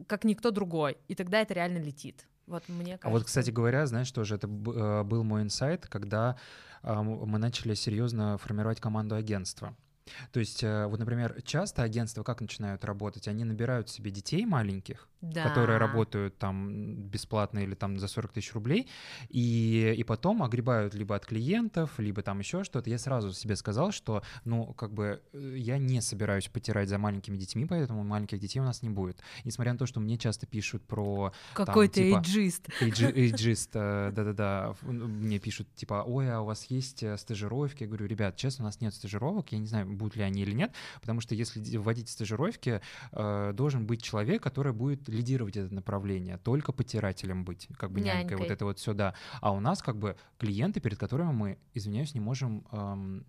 [0.06, 0.98] как никто другой.
[1.08, 2.26] И тогда это реально летит.
[2.46, 3.08] Вот мне кажется.
[3.08, 6.36] А вот, кстати говоря, знаешь, тоже это э, был мой инсайт, когда
[6.82, 9.76] мы начали серьезно формировать команду агентства.
[10.32, 13.28] То есть, э, вот, например, часто агентства как начинают работать?
[13.28, 15.48] Они набирают себе детей маленьких, да.
[15.48, 18.88] которые работают там бесплатно или там за 40 тысяч рублей,
[19.28, 22.90] и, и потом огребают либо от клиентов, либо там еще что-то.
[22.90, 27.36] Я сразу себе сказал, что, ну, как бы э, я не собираюсь потирать за маленькими
[27.36, 29.18] детьми, поэтому маленьких детей у нас не будет.
[29.44, 31.32] Несмотря на то, что мне часто пишут про...
[31.54, 32.68] Какой ты типа, эйджист.
[32.80, 34.74] Эйджист, э, да-да-да.
[34.82, 37.82] Мне пишут, типа, ой, а у вас есть стажировки?
[37.82, 40.52] Я говорю, ребят, честно, у нас нет стажировок, я не знаю, будут ли они или
[40.52, 42.80] нет, потому что если вводить стажировки,
[43.12, 48.20] э, должен быть человек, который будет лидировать это направление, только потирателем быть, как бы нянькой,
[48.20, 49.14] нянькой вот это вот все, да.
[49.40, 53.26] А у нас как бы клиенты, перед которыми мы, извиняюсь, не можем эм,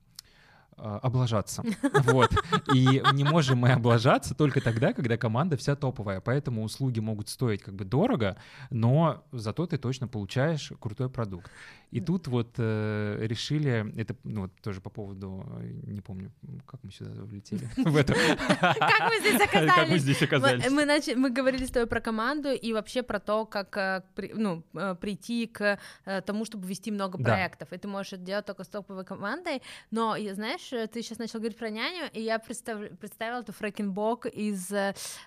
[0.77, 1.63] облажаться.
[2.03, 2.31] Вот.
[2.73, 6.21] И не можем мы облажаться только тогда, когда команда вся топовая.
[6.21, 8.37] Поэтому услуги могут стоить как бы дорого,
[8.69, 11.51] но зато ты точно получаешь крутой продукт.
[11.91, 15.45] И тут вот э, решили, это ну, вот тоже по поводу,
[15.83, 16.31] не помню,
[16.65, 18.13] как мы сюда влетели в это.
[18.13, 19.73] Как мы здесь оказались?
[19.73, 20.69] Как мы здесь оказались?
[20.69, 24.63] Мы, начали, мы говорили с тобой про команду и вообще про то, как э, ну,
[24.73, 27.71] э, прийти к э, тому, чтобы вести много проектов.
[27.71, 29.61] И ты можешь это делать только с топовой командой.
[29.91, 32.89] Но, знаешь, ты сейчас начал говорить про няню, и я представ...
[32.99, 34.71] представила эту фрэкинбок из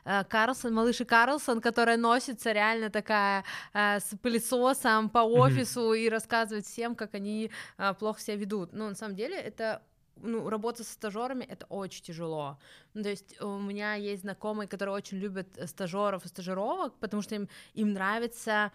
[0.05, 7.14] Карлсон, малыши Карлсон, которая носится реально такая с пылесосом по офису и рассказывает всем, как
[7.14, 8.72] они а, плохо себя ведут.
[8.72, 9.83] Но на самом деле это
[10.22, 12.59] ну, работа со стажерами это очень тяжело.
[12.94, 17.35] Ну, то есть у меня есть знакомые, которые очень любят стажеров и стажировок, потому что
[17.35, 18.72] им, им нравится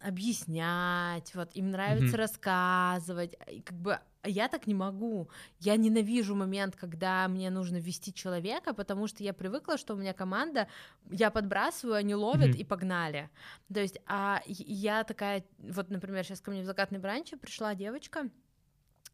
[0.00, 2.20] объяснять, вот им нравится mm-hmm.
[2.20, 5.28] рассказывать, и как бы я так не могу.
[5.60, 10.12] Я ненавижу момент, когда мне нужно вести человека, потому что я привыкла, что у меня
[10.12, 10.68] команда,
[11.10, 12.60] я подбрасываю, они ловят mm-hmm.
[12.60, 13.30] и погнали.
[13.72, 18.30] То есть, а я такая, вот, например, сейчас ко мне в закатной бранче пришла девочка,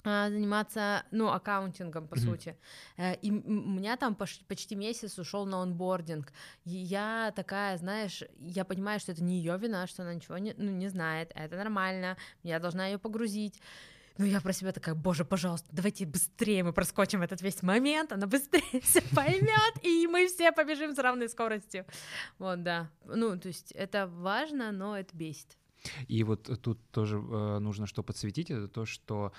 [0.03, 2.18] а, заниматься, ну, аккаунтингом, по mm-hmm.
[2.18, 2.57] сути.
[2.96, 6.33] Э, и у меня там почти месяц ушел на онбординг.
[6.64, 10.55] И я такая, знаешь, я понимаю, что это не ее вина, что она ничего не,
[10.57, 13.61] ну, не знает, это нормально, я должна ее погрузить.
[14.20, 18.26] Ну, я про себя такая, боже, пожалуйста, давайте быстрее мы проскочим этот весь момент, она
[18.26, 21.87] быстрее все поймет, и мы все побежим с равной скоростью.
[22.38, 22.90] Вот, да.
[23.06, 25.56] Ну, то есть это важно, но это бесит.
[26.06, 29.33] И вот тут тоже э, нужно что подсветить, это то, что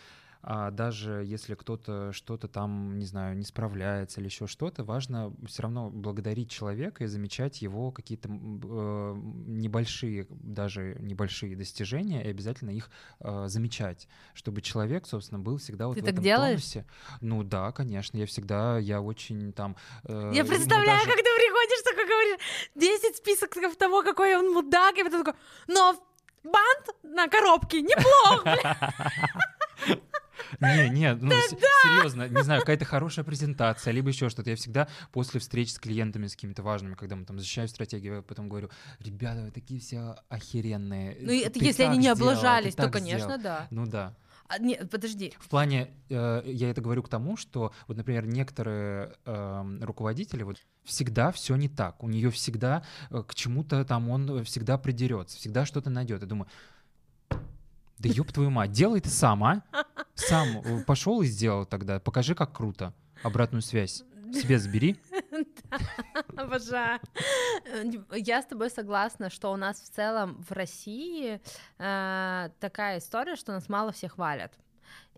[0.43, 5.63] а даже если кто-то что-то там, не знаю, не справляется или еще что-то, важно все
[5.63, 12.89] равно благодарить человека и замечать его какие-то э, небольшие, даже небольшие достижения, и обязательно их
[13.19, 16.61] э, замечать, чтобы человек, собственно, был всегда вот Ты в так этом делаешь?
[16.61, 16.85] тонусе.
[17.21, 19.75] Ну да, конечно, я всегда, я очень там...
[20.05, 21.05] Э, я представляю, даже...
[21.05, 22.39] как ты приходишь, такой говоришь,
[22.75, 25.95] 10 списков того, какой он мудак, и потом такой, но
[26.43, 28.91] бант на коробке неплохо,
[30.59, 34.49] Не, не, ну серьезно, не знаю, какая-то хорошая презентация, либо еще что-то.
[34.49, 38.21] Я всегда после встреч с клиентами, с какими-то важными, когда мы там защищаем стратегию, я
[38.21, 41.17] потом говорю, ребята, вы такие все охеренные.
[41.21, 43.67] Ну, это если они не облажались, то, конечно, да.
[43.69, 44.15] Ну да.
[44.51, 45.33] А, не, подожди.
[45.39, 50.57] В плане, э, я это говорю к тому, что, вот, например, некоторые э, руководители вот
[50.83, 55.65] всегда все не так, у нее всегда э, к чему-то там он всегда придерется, всегда
[55.65, 56.21] что-то найдет.
[56.21, 56.49] Я думаю,
[58.01, 59.63] да ёб твою мать, делай ты сам, а?
[60.15, 61.99] Сам э, пошел и сделал тогда.
[61.99, 62.93] Покажи, как круто.
[63.23, 64.03] Обратную связь.
[64.33, 64.99] Себе забери.
[66.35, 66.99] Обожаю.
[68.11, 71.41] Я с тобой согласна, что у нас в целом в России
[71.77, 74.53] э, такая история, что нас мало всех хвалят.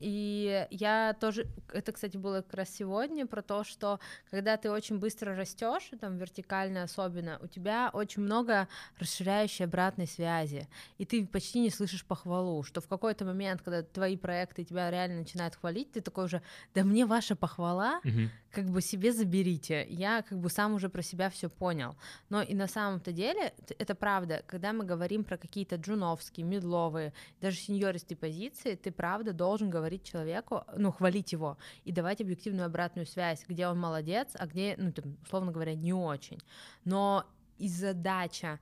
[0.03, 4.99] И я тоже, это, кстати, было как раз сегодня про то, что когда ты очень
[4.99, 8.67] быстро растешь, там вертикально особенно, у тебя очень много
[8.99, 14.17] расширяющей обратной связи, и ты почти не слышишь похвалу, что в какой-то момент, когда твои
[14.17, 16.41] проекты тебя реально начинают хвалить, ты такой уже,
[16.73, 18.29] да мне ваша похвала, угу.
[18.51, 21.95] как бы себе заберите, я как бы сам уже про себя все понял.
[22.27, 27.55] Но и на самом-то деле, это правда, когда мы говорим про какие-то джуновские, медловые, даже
[27.55, 33.05] сеньористые позиции, ты правда должен говорить говорить человеку, ну, хвалить его и давать объективную обратную
[33.05, 36.39] связь, где он молодец, а где, ну, там, условно говоря, не очень.
[36.85, 37.25] Но
[37.59, 38.59] и задача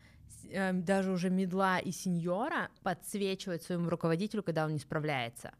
[0.49, 5.51] э, даже уже медла и сеньора подсвечивать своему руководителю, когда он не справляется.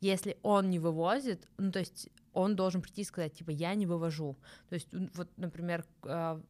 [0.00, 3.86] Если он не вывозит, ну, то есть он должен прийти и сказать, типа, я не
[3.86, 4.36] вывожу.
[4.68, 6.40] То есть, вот, например, э,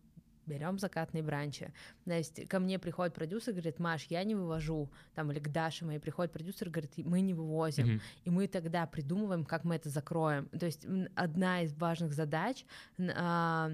[0.50, 1.72] берем закатные бранчи.
[2.04, 5.84] То есть ко мне приходит продюсер, говорит, Маш, я не вывожу, там, или к Даше
[5.84, 8.00] моей приходит продюсер, говорит, мы не вывозим, mm-hmm.
[8.24, 10.48] и мы тогда придумываем, как мы это закроем.
[10.48, 12.64] То есть одна из важных задач
[12.98, 13.70] а,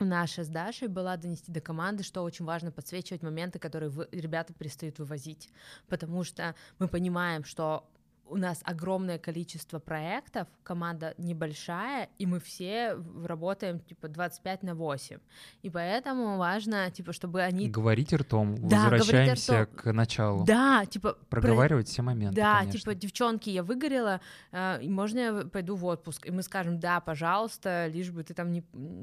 [0.00, 4.52] наша с Дашей была донести до команды, что очень важно подсвечивать моменты, которые вы, ребята
[4.52, 5.50] перестают вывозить,
[5.88, 7.88] потому что мы понимаем, что
[8.26, 15.18] у нас огромное количество проектов, команда небольшая, и мы все работаем типа 25 на 8.
[15.62, 17.68] И поэтому важно, типа, чтобы они...
[17.68, 19.76] Говорить ртом, да, возвращаемся ртом.
[19.76, 20.44] к началу.
[20.44, 21.16] Да, типа...
[21.28, 21.92] Проговаривать про...
[21.92, 22.80] все моменты, Да, конечно.
[22.80, 24.20] типа, девчонки, я выгорела,
[24.52, 26.26] э, можно я пойду в отпуск?
[26.26, 28.62] И мы скажем, да, пожалуйста, лишь бы ты там, не,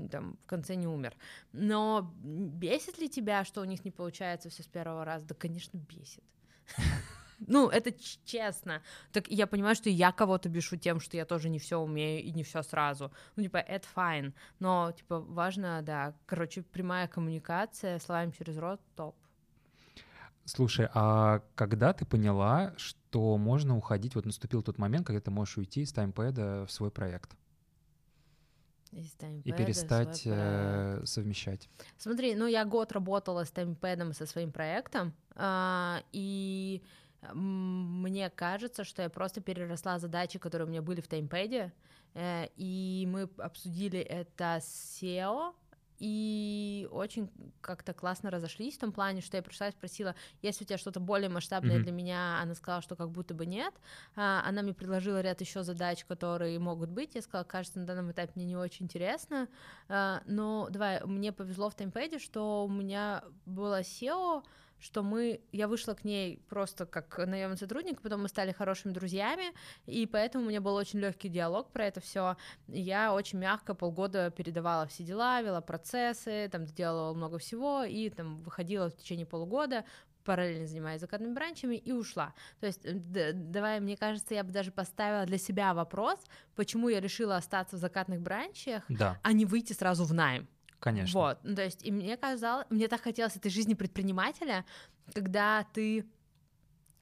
[0.09, 1.13] там в конце не умер.
[1.51, 5.25] Но бесит ли тебя, что у них не получается все с первого раза?
[5.25, 6.23] Да, конечно, бесит.
[7.47, 7.91] Ну, это
[8.25, 8.81] честно.
[9.11, 12.31] Так я понимаю, что я кого-то бешу тем, что я тоже не все умею и
[12.31, 13.11] не все сразу.
[13.35, 14.33] Ну, типа, это fine.
[14.59, 19.15] Но, типа, важно, да, короче, прямая коммуникация, словами через рот, топ.
[20.45, 25.57] Слушай, а когда ты поняла, что можно уходить, вот наступил тот момент, когда ты можешь
[25.57, 27.35] уйти из таймпэда в свой проект?
[28.91, 31.69] Из и перестать э, совмещать.
[31.97, 36.83] Смотри, ну я год работала с таймпэдом со своим проектом, э, и
[37.33, 41.71] мне кажется, что я просто переросла задачи, которые у меня были в таймпэде,
[42.13, 45.53] э, и мы обсудили это с SEO,
[46.01, 47.29] и очень
[47.61, 50.99] как-то классно разошлись в том плане, что я пришла и спросила, есть у тебя что-то
[50.99, 51.83] более масштабное mm-hmm.
[51.83, 53.71] для меня, она сказала, что как будто бы нет,
[54.15, 58.11] а, она мне предложила ряд еще задач, которые могут быть, я сказала, кажется, на данном
[58.11, 59.47] этапе мне не очень интересно,
[59.89, 64.43] а, но давай, мне повезло в таймпэде, что у меня было SEO,
[64.81, 69.53] что мы, я вышла к ней просто как наемный сотрудник, потом мы стали хорошими друзьями,
[69.85, 72.35] и поэтому у меня был очень легкий диалог про это все.
[72.67, 78.41] Я очень мягко полгода передавала все дела, вела процессы, там делала много всего, и там
[78.41, 79.85] выходила в течение полугода,
[80.23, 82.33] параллельно занимаясь закатными бранчами, и ушла.
[82.59, 86.19] То есть, давай, мне кажется, я бы даже поставила для себя вопрос,
[86.55, 89.19] почему я решила остаться в закатных бранчах, да.
[89.23, 90.47] а не выйти сразу в найм.
[90.81, 91.19] Конечно.
[91.19, 94.65] Вот, ну, то есть, и мне казалось, мне так хотелось этой жизни предпринимателя,
[95.13, 96.05] когда ты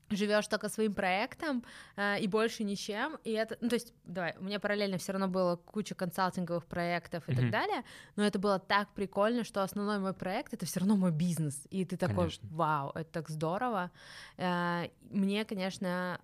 [0.10, 1.64] живешь только своим проектом
[1.96, 5.28] э, и больше ничем, и это, ну то есть, давай, у меня параллельно все равно
[5.28, 7.36] было куча консалтинговых проектов и mm-hmm.
[7.36, 7.84] так далее,
[8.16, 11.86] но это было так прикольно, что основной мой проект это все равно мой бизнес, и
[11.86, 12.50] ты такой, конечно.
[12.52, 13.92] вау, это так здорово.
[14.38, 16.20] Э, мне, конечно,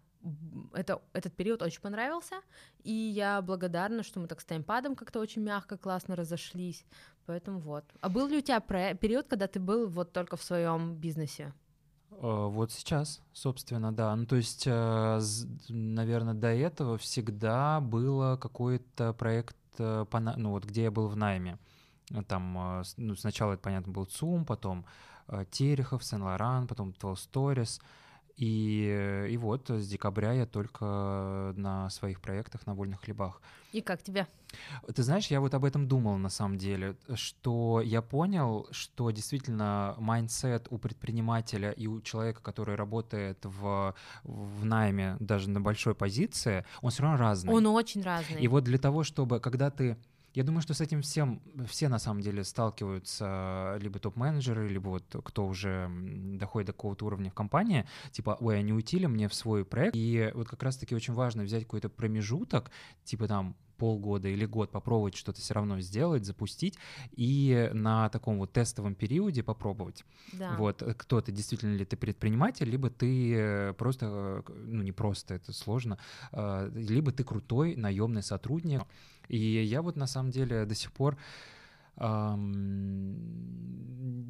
[0.74, 2.36] это, этот период очень понравился,
[2.84, 6.86] и я благодарна, что мы так с таймпадом как-то очень мягко, классно разошлись,
[7.26, 7.84] Поэтому вот.
[8.02, 8.60] А был ли у тебя
[8.94, 11.54] период, когда ты был вот только в своем бизнесе?
[12.12, 14.16] Э, вот сейчас, собственно, да.
[14.16, 15.20] Ну, то есть, э,
[15.70, 20.06] наверное, до этого всегда было какой-то проект, э,
[20.38, 21.58] ну, вот где я был в найме.
[22.28, 24.86] Там, ну, сначала это, понятно, был ЦУМ, потом
[25.50, 27.82] Терехов, Сен-Лоран, потом Толсторис.
[28.38, 33.41] И, и вот с декабря я только на своих проектах на вольных хлебах.
[33.71, 34.28] И как тебе?
[34.93, 39.95] Ты знаешь, я вот об этом думал на самом деле, что я понял, что действительно
[39.98, 46.65] mindset у предпринимателя и у человека, который работает в, в найме, даже на большой позиции,
[46.82, 47.54] он все равно разный.
[47.54, 48.41] Он очень разный.
[48.41, 49.98] И вот для того, чтобы, когда ты
[50.36, 55.04] я думаю, что с этим всем все на самом деле сталкиваются, либо топ-менеджеры, либо вот
[55.24, 55.89] кто уже
[56.38, 59.95] доходит до какого-то уровня в компании, типа, ой, они уйти ли мне в свой проект?
[59.95, 62.69] И вот как раз-таки очень важно взять какой-то промежуток,
[63.06, 66.78] типа там полгода или год попробовать что-то все равно сделать, запустить
[67.16, 70.04] и на таком вот тестовом периоде попробовать.
[70.34, 70.56] Да.
[70.58, 75.36] Вот э, кто-то действительно ли ты предприниматель, либо ты э, просто, э, ну не просто,
[75.36, 75.98] это сложно,
[76.74, 78.84] либо ты крутой наемный сотрудник.
[79.28, 81.18] И я вот на самом деле до сих пор
[81.98, 83.16] эм,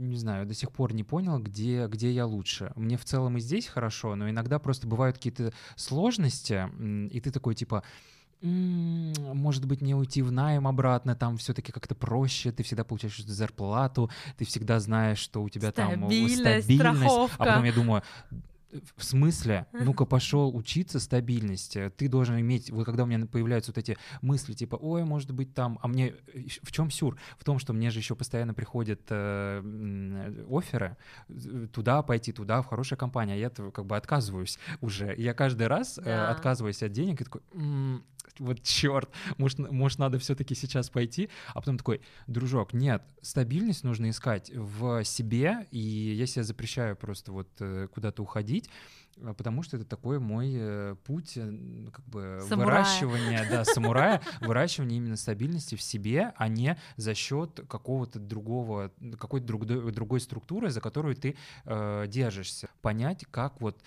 [0.09, 2.71] не знаю, до сих пор не понял, где, где я лучше.
[2.75, 6.69] Мне в целом и здесь хорошо, но иногда просто бывают какие-то сложности,
[7.11, 7.83] и ты такой типа,
[8.45, 14.09] может быть, не уйти в найм обратно, там все-таки как-то проще, ты всегда получаешь зарплату,
[14.37, 17.35] ты всегда знаешь, что у тебя там стабильность, страховка.
[17.43, 18.03] а потом я думаю,
[18.95, 19.67] в смысле?
[19.73, 21.91] Ну-ка пошел учиться стабильности.
[21.95, 25.53] Ты должен иметь, вот когда у меня появляются вот эти мысли, типа, ой, может быть
[25.53, 26.13] там, а мне
[26.63, 27.17] в чем сюр?
[27.37, 30.97] В том, что мне же еще постоянно приходят э, оферы
[31.71, 35.13] туда пойти, туда, в хорошая компания, а я как бы отказываюсь уже.
[35.17, 36.29] я каждый раз э, да.
[36.29, 38.03] отказываюсь от денег и такой, м-м,
[38.39, 44.09] вот черт, может, может надо все-таки сейчас пойти, а потом такой, дружок, нет, стабильность нужно
[44.09, 48.64] искать в себе, и я себе запрещаю просто вот э, куда-то уходить,
[49.21, 52.83] а, потому что это такой мой э, путь как бы самурая.
[52.83, 59.45] выращивания, да, самурая, выращивания именно стабильности в себе, а не за счет какого-то другого, какой-то
[59.45, 62.69] другой, другой структуры, за которую ты э, держишься.
[62.81, 63.81] Понять, как вот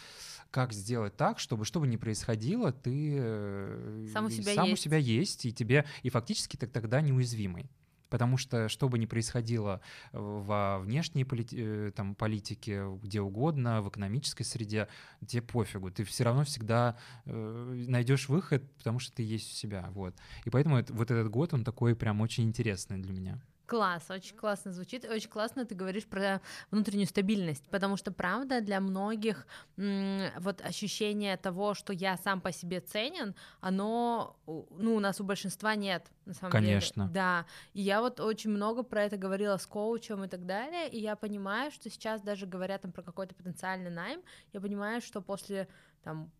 [0.51, 4.81] как сделать так, чтобы что бы ни происходило, ты сам у себя, сам есть.
[4.81, 7.69] У себя есть, и тебе и фактически ты тогда неуязвимый.
[8.09, 9.81] Потому что, что бы ни происходило
[10.13, 14.89] во внешней полити- там, политике, где угодно, в экономической среде,
[15.27, 15.91] тебе пофигу.
[15.91, 19.91] Ты все равно всегда э, найдешь выход, потому что ты есть у себя.
[19.93, 20.15] Вот.
[20.45, 23.41] И поэтому это, вот этот год, он такой прям очень интересный для меня.
[23.69, 28.81] Класс, очень классно звучит, очень классно ты говоришь про внутреннюю стабильность, потому что, правда, для
[28.81, 35.25] многих вот ощущение того, что я сам по себе ценен, оно, ну, у нас у
[35.25, 37.05] большинства нет, на самом Конечно.
[37.05, 37.15] деле.
[37.15, 40.99] Да, и я вот очень много про это говорила с коучем и так далее, и
[40.99, 44.23] я понимаю, что сейчас даже говоря там про какой-то потенциальный найм,
[44.55, 45.69] я понимаю, что после
[46.03, 46.31] там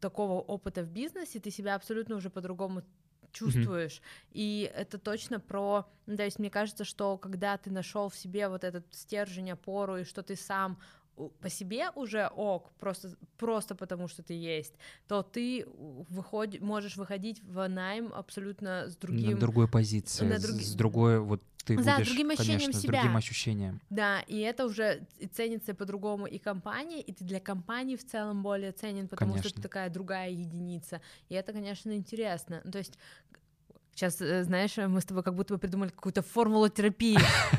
[0.00, 2.82] такого опыта в бизнесе ты себя абсолютно уже по-другому
[3.32, 4.00] чувствуешь.
[4.00, 4.30] Mm-hmm.
[4.32, 8.48] И это точно про, ну, то есть мне кажется, что когда ты нашел в себе
[8.48, 10.78] вот этот стержень, опору, и что ты сам
[11.28, 14.74] по себе уже ок, просто, просто потому что ты есть,
[15.08, 15.66] то ты
[16.08, 19.32] выходи, можешь выходить в найм абсолютно с другим...
[19.32, 20.56] На другой позиции, на друг...
[20.60, 22.98] с другой вот ты да, будешь, другим ощущением конечно, себя.
[22.98, 23.80] с другим ощущением.
[23.90, 28.72] Да, и это уже ценится по-другому и компания, и ты для компании в целом более
[28.72, 29.50] ценен, потому конечно.
[29.50, 31.00] что ты такая другая единица.
[31.28, 32.62] И это, конечно, интересно.
[32.70, 32.98] То есть
[34.00, 37.18] Сейчас, э, знаешь, мы с тобой как будто бы придумали какую-то формулу терапии.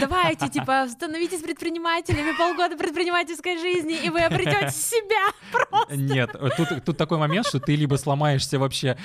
[0.00, 5.96] Давайте, типа, становитесь предпринимателями, полгода предпринимательской жизни, и вы обретете себя просто.
[5.96, 6.30] Нет,
[6.84, 8.96] тут, такой момент, что ты либо сломаешься вообще,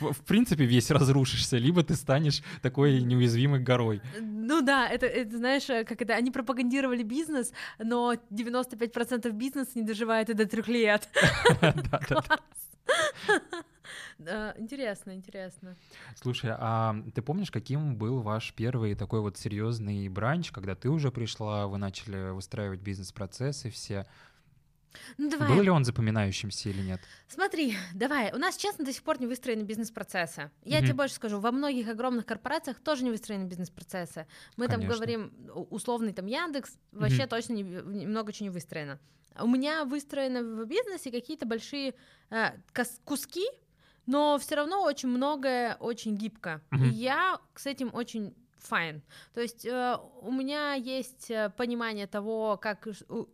[0.00, 4.00] в принципе, весь разрушишься, либо ты станешь такой неуязвимой горой.
[4.18, 9.82] Ну да, это, это знаешь, э, как это, они пропагандировали бизнес, но 95% бизнеса не
[9.82, 11.10] доживает и до трех лет.
[11.60, 12.71] Класс.
[14.18, 15.76] Интересно, интересно.
[16.16, 21.10] Слушай, а ты помнишь, каким был ваш первый такой вот серьезный бранч, когда ты уже
[21.10, 24.06] пришла, вы начали выстраивать бизнес-процессы все?
[25.18, 25.48] Ну, давай.
[25.48, 27.00] Был ли он запоминающимся или нет?
[27.28, 28.32] Смотри, давай.
[28.32, 30.50] У нас, честно, до сих пор не выстроены бизнес-процессы.
[30.64, 30.86] Я угу.
[30.86, 34.26] тебе больше скажу, во многих огромных корпорациях тоже не выстроены бизнес-процессы.
[34.56, 34.88] Мы Конечно.
[34.88, 35.32] там говорим,
[35.70, 37.30] условный там Яндекс, вообще угу.
[37.30, 38.98] точно не, много чего не выстроено.
[39.40, 41.94] У меня выстроены в бизнесе какие-то большие
[42.30, 42.50] э,
[43.04, 43.46] куски,
[44.06, 46.60] но все равно очень многое очень гибко.
[46.70, 46.88] Mm-hmm.
[46.88, 48.34] И я с этим очень
[48.70, 49.00] fine.
[49.34, 52.88] То есть э, у меня есть э, понимание того, как...
[53.08, 53.26] У,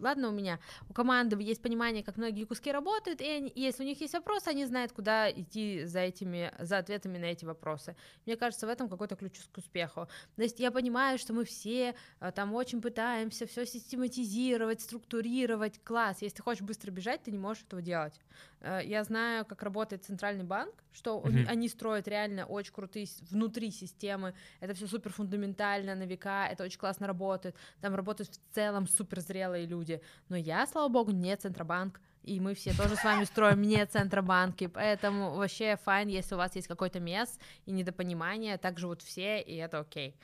[0.00, 3.86] ладно, у меня, у команды есть понимание, как многие куски работают, и они, если у
[3.86, 7.96] них есть вопросы, они знают, куда идти за этими, за ответами на эти вопросы.
[8.26, 10.08] Мне кажется, в этом какой-то ключ к успеху.
[10.36, 15.80] То есть я понимаю, что мы все э, там очень пытаемся все систематизировать, структурировать.
[15.84, 18.20] Класс, если ты хочешь быстро бежать, ты не можешь этого делать.
[18.64, 21.46] Э, я знаю, как работает центральный банк, что mm-hmm.
[21.48, 24.34] они строят реально очень крутые внутри системы.
[24.60, 27.54] Это все супер фундаментально на века, это очень классно работает.
[27.80, 30.00] Там работают в целом супер зрелые люди.
[30.28, 32.00] Но я, слава богу, не Центробанк.
[32.22, 36.56] И мы все тоже с вами строим не центробанки, поэтому вообще fine, если у вас
[36.56, 40.08] есть какой-то mess и недопонимание, так живут все, и это окей.
[40.08, 40.14] Okay.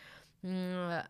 [0.43, 1.03] Э,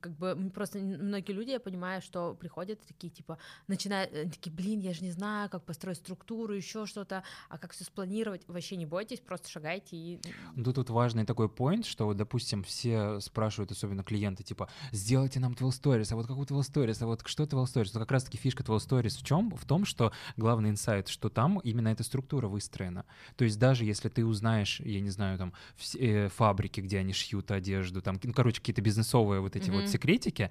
[0.00, 4.80] как бы просто многие люди, я понимаю, что приходят такие, типа, начинают, э, такие, блин,
[4.80, 8.86] я же не знаю, как построить структуру, еще что-то, а как все спланировать, вообще не
[8.86, 10.20] бойтесь, просто шагайте и...
[10.54, 15.84] Ну, тут, важный такой point, что, допустим, все спрашивают, особенно клиенты, типа, сделайте нам 12
[15.84, 17.90] stories, а вот какой 12 stories, а вот что 12 stories?
[17.94, 19.50] Но как раз-таки фишка 12 stories в чем?
[19.50, 23.04] В том, что главный инсайт, что там именно эта структура выстроена.
[23.36, 27.12] То есть даже если ты узнаешь, я не знаю, там, все, э, фабрики, где они
[27.12, 29.80] шьют одежду, там, короче, какие-то бизнесовые вот эти mm-hmm.
[29.80, 30.50] вот секретики,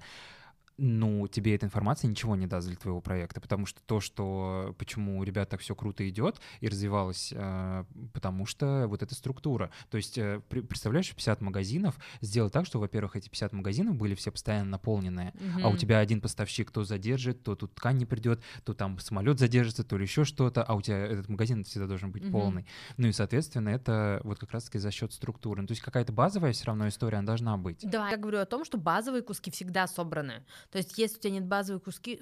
[0.78, 5.18] ну, тебе эта информация ничего не даст для твоего проекта, потому что то, что почему
[5.18, 9.70] у ребят так все круто идет и развивалось, э, потому что вот эта структура.
[9.90, 14.30] То есть, э, представляешь, 50 магазинов сделать так, что, во-первых, эти 50 магазинов были все
[14.30, 15.62] постоянно наполненные, mm-hmm.
[15.62, 19.38] а у тебя один поставщик то задержит, то тут ткань не придет, то там самолет
[19.38, 22.32] задержится, то ли еще что-то, а у тебя этот магазин всегда должен быть mm-hmm.
[22.32, 22.66] полный.
[22.98, 25.62] Ну и, соответственно, это вот как раз-таки за счет структуры.
[25.62, 27.80] Ну, то есть какая-то базовая все равно история, она должна быть.
[27.82, 30.44] Да, я говорю о том, что базовые куски всегда собраны.
[30.70, 32.20] То есть, если у тебя нет базовых куски,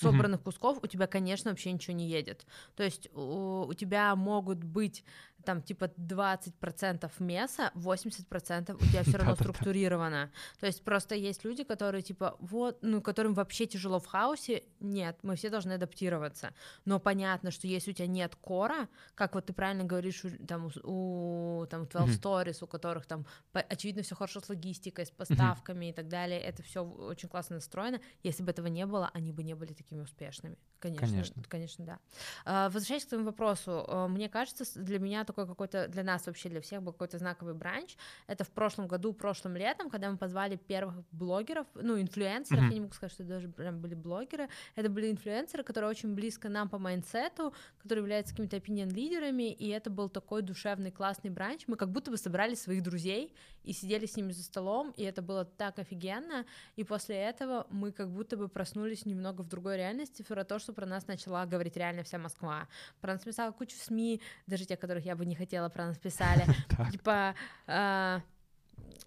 [0.00, 0.44] собранных mm-hmm.
[0.44, 2.46] кусков, у тебя, конечно, вообще ничего не едет.
[2.76, 5.04] То есть у, у тебя могут быть
[5.44, 10.30] там типа 20% мяса, 80% у тебя все равно структурировано.
[10.60, 14.64] То есть просто есть люди, которые типа вот, ну, которым вообще тяжело в хаосе.
[14.80, 16.54] Нет, мы все должны адаптироваться.
[16.84, 21.66] Но понятно, что если у тебя нет кора, как вот ты правильно говоришь, там у
[21.70, 26.08] там 12 Stories, у которых там очевидно все хорошо с логистикой, с поставками и так
[26.08, 28.00] далее, это все очень классно настроено.
[28.22, 30.56] Если бы этого не было, они бы не были такими успешными.
[30.84, 31.98] Конечно, конечно, конечно да.
[32.44, 36.48] А, возвращаясь к твоему вопросу, э, мне кажется, для меня такой какой-то для нас вообще,
[36.48, 37.96] для всех был какой-то знаковый бранч.
[38.26, 42.68] Это в прошлом году, прошлым летом, когда мы позвали первых блогеров, ну, инфлюенсеров, mm-hmm.
[42.68, 46.14] я не могу сказать, что это даже прям были блогеры, это были инфлюенсеры, которые очень
[46.14, 51.64] близко нам по майндсету, которые являются какими-то opinion-лидерами, и это был такой душевный, классный бранч.
[51.66, 55.22] Мы как будто бы собрали своих друзей и сидели с ними за столом, и это
[55.22, 56.44] было так офигенно,
[56.76, 60.73] и после этого мы как будто бы проснулись немного в другой реальности, про то, что
[60.74, 62.68] про нас начала говорить реально вся Москва.
[63.00, 66.44] Про нас писала кучу СМИ, даже те, которых я бы не хотела, про нас писали.
[66.90, 67.34] Типа,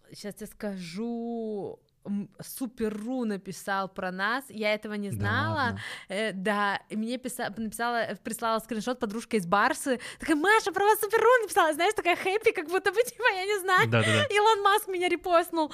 [0.09, 1.79] сейчас а, я скажу,
[2.39, 5.79] Супер.ру написал про нас, я этого не знала,
[6.09, 10.83] да, э, да и мне писала, написала, прислала скриншот подружка из Барсы, такая, Маша, про
[10.85, 14.07] вас Супер.ру написала, знаешь, такая хэппи, как будто бы, типа, я не знаю, да, да,
[14.07, 14.35] да.
[14.35, 15.71] Илон Маск меня репостнул,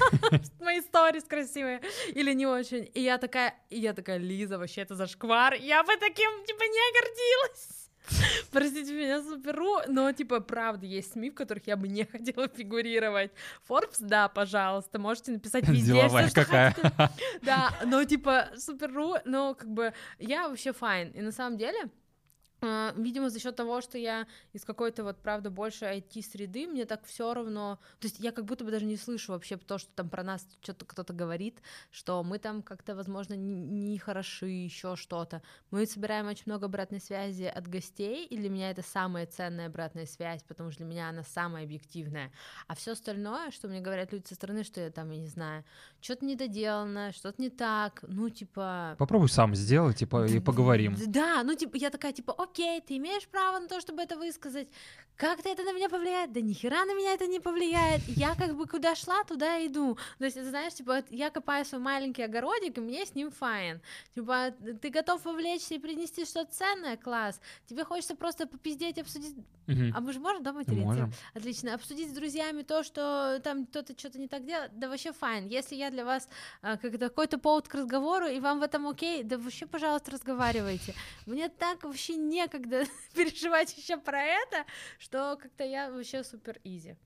[0.60, 4.94] мои сторис красивые, или не очень, и я такая, и я такая, Лиза, вообще это
[4.94, 7.87] зашквар, я бы таким, типа, не гордилась.
[8.50, 13.30] Простите меня, суперу, но, типа, правда, есть СМИ, в которых я бы не хотела фигурировать.
[13.68, 16.70] Forbes, да, пожалуйста, можете написать везде, все, какая.
[16.72, 17.10] что хотите.
[17.42, 21.10] Да, но, типа, суперу, но, как бы, я вообще файн.
[21.10, 21.90] И на самом деле,
[22.60, 27.32] видимо, за счет того, что я из какой-то вот, правда, больше IT-среды, мне так все
[27.34, 30.22] равно, то есть я как будто бы даже не слышу вообще то, что там про
[30.22, 35.42] нас что-то кто-то говорит, что мы там как-то, возможно, не, не хороши, еще что-то.
[35.70, 40.06] Мы собираем очень много обратной связи от гостей, и для меня это самая ценная обратная
[40.06, 42.32] связь, потому что для меня она самая объективная.
[42.66, 45.64] А все остальное, что мне говорят люди со стороны, что я там, я не знаю,
[46.00, 48.96] что-то недоделано, что-то не так, ну, типа...
[48.98, 50.96] Попробуй сам сделать, типа, и поговорим.
[51.06, 54.68] Да, ну, типа, я такая, типа, окей, ты имеешь право на то, чтобы это высказать.
[55.18, 56.32] Как-то это на меня повлияет?
[56.32, 58.02] Да нихера на меня это не повлияет.
[58.06, 59.98] Я как бы куда шла, туда иду.
[60.18, 63.80] То есть, это, знаешь, типа, я копаю свой маленький огородик, и мне с ним fine.
[64.14, 66.96] Типа, ты готов вовлечься и принести что-то ценное?
[66.96, 67.40] Класс.
[67.66, 69.34] Тебе хочется просто попиздеть, обсудить...
[69.66, 69.92] Угу.
[69.92, 70.84] А мы же можем, да, материться?
[70.84, 71.12] Можем.
[71.34, 71.74] Отлично.
[71.74, 75.48] Обсудить с друзьями то, что там кто-то что-то не так делает, да вообще fine.
[75.48, 76.28] Если я для вас
[76.62, 80.94] а, как какой-то повод к разговору, и вам в этом окей, да вообще, пожалуйста, разговаривайте.
[81.26, 82.84] Мне так вообще некогда
[83.14, 84.64] переживать еще про это,
[84.98, 86.96] что как-то я вообще супер easy.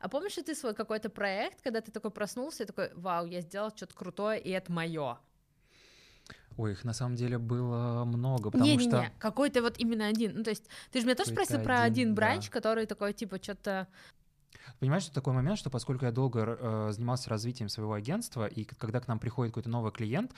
[0.00, 3.40] А помнишь ли ты свой какой-то проект, когда ты такой проснулся и такой, вау, я
[3.40, 5.18] сделал что-то крутое, и это мое?
[6.56, 9.00] Ой, их на самом деле было много, потому не, не, что...
[9.00, 10.38] Не, какой-то вот именно один.
[10.38, 12.52] Ну, то есть, ты же меня тоже спросил про один бранч, да.
[12.52, 13.86] который такой, типа, что-то
[14.80, 19.00] Понимаешь, что такой момент, что поскольку я долго э, занимался развитием своего агентства, и когда
[19.00, 20.32] к нам приходит какой-то новый клиент,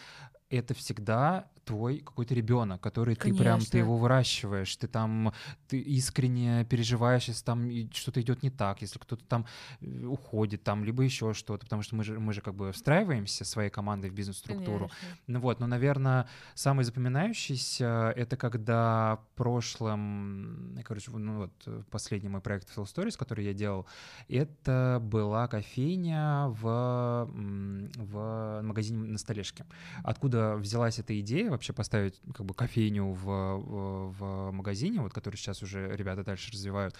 [0.51, 3.39] это всегда твой какой-то ребенок, который Конечно.
[3.39, 5.33] ты прям ты его выращиваешь, ты там
[5.69, 9.47] ты искренне переживаешь, если там что-то идет не так, если кто-то там
[9.81, 13.45] э, уходит, там либо еще что-то, потому что мы же мы же как бы встраиваемся
[13.45, 14.91] своей командой в бизнес-структуру.
[15.27, 22.41] Ну вот, но, наверное, самый запоминающийся это когда в прошлом, короче, ну вот последний мой
[22.41, 23.87] проект Full Stories, который я делал,
[24.29, 29.67] это была кофейня в в магазине на Столешке.
[30.03, 31.51] Откуда взялась эта идея?
[31.51, 36.53] вообще поставить как бы кофейню в, в, в магазине, вот который сейчас уже ребята дальше
[36.53, 36.95] развивают.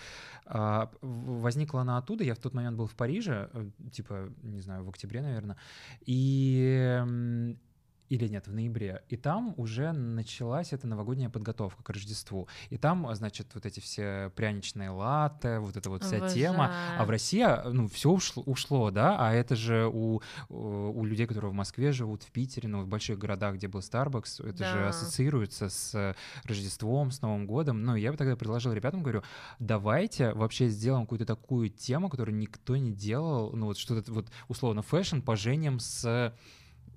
[0.47, 4.85] А, возникла она оттуда, я в тот момент был в Париже, э, типа, не знаю,
[4.85, 5.57] в октябре, наверное,
[6.07, 7.57] и
[8.11, 9.03] или нет, в ноябре.
[9.09, 12.49] И там уже началась эта новогодняя подготовка к Рождеству.
[12.69, 16.35] И там, значит, вот эти все пряничные латте, вот эта вот вся Обожаю.
[16.35, 16.75] тема.
[16.99, 21.53] А в России, ну, все ушло, ушло, да, а это же у, у людей, которые
[21.53, 24.73] в Москве живут, в Питере, ну, в больших городах, где был Starbucks, это да.
[24.73, 27.85] же ассоциируется с Рождеством, с Новым годом.
[27.85, 29.23] Ну, я бы тогда предложил ребятам, говорю,
[29.61, 34.83] давайте вообще сделаем какую-то такую тему, которую никто не делал, ну, вот что-то вот условно
[34.83, 36.35] fashion поженим с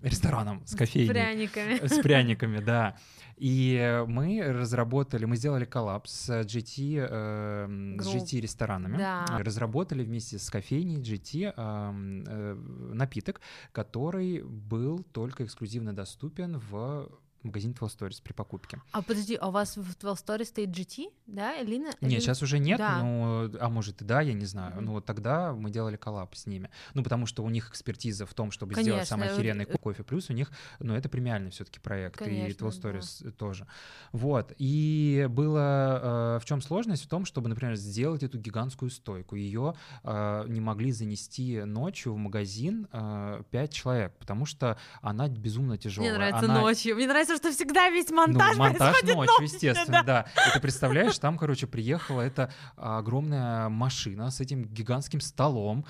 [0.03, 1.09] рестораном с кофейней.
[1.09, 1.87] С пряниками.
[1.87, 2.95] С пряниками, да.
[3.37, 8.97] И мы разработали, мы сделали коллапс с GT, э, с GT ресторанами.
[8.97, 9.25] Да.
[9.39, 12.53] Разработали вместе с кофейней GT э, э,
[12.93, 13.41] напиток,
[13.71, 17.09] который был только эксклюзивно доступен в
[17.43, 18.81] магазин 12 Stories при покупке.
[18.91, 21.91] А подожди, а у вас в 12 Stories стоит GT, да, Элина?
[22.01, 22.99] Нет, сейчас уже нет, да.
[23.01, 24.75] ну, а может и да, я не знаю.
[24.75, 24.81] Mm-hmm.
[24.81, 26.69] Ну, вот тогда мы делали коллаб с ними.
[26.93, 28.93] Ну, потому что у них экспертиза в том, чтобы Конечно.
[28.93, 30.03] сделать самый охеренный кофе.
[30.03, 33.31] Плюс у них, ну, это премиальный все таки проект, Конечно, и 12 Stories да.
[33.31, 33.67] тоже.
[34.11, 37.03] Вот, и было, э, в чем сложность?
[37.03, 39.35] В том, чтобы, например, сделать эту гигантскую стойку.
[39.35, 45.77] Ее э, не могли занести ночью в магазин э, 5 человек, потому что она безумно
[45.77, 46.11] тяжелая.
[46.11, 46.61] Мне нравится она...
[46.61, 46.95] ночью.
[46.95, 50.25] Мне нравится кажется, что всегда весь монтаж ну, монтаж ночью, ночью, естественно, да.
[50.35, 50.47] да.
[50.49, 55.85] И ты представляешь, там, короче, приехала эта огромная машина с этим гигантским столом,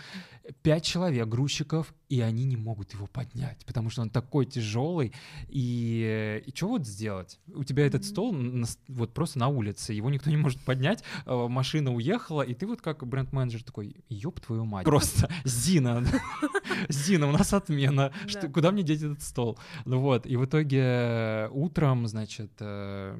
[0.62, 5.14] пять человек, грузчиков, и они не могут его поднять, потому что он такой тяжелый.
[5.49, 7.39] И, и что вот сделать?
[7.55, 11.47] У тебя этот стол на, вот просто на улице, его никто не может поднять, э,
[11.49, 16.05] машина уехала, и ты вот как бренд-менеджер такой, ёб твою мать, просто Зина,
[16.89, 19.57] Зина, у нас отмена, что, куда мне деть этот стол?
[19.86, 23.18] Ну вот, и в итоге утром, значит, э,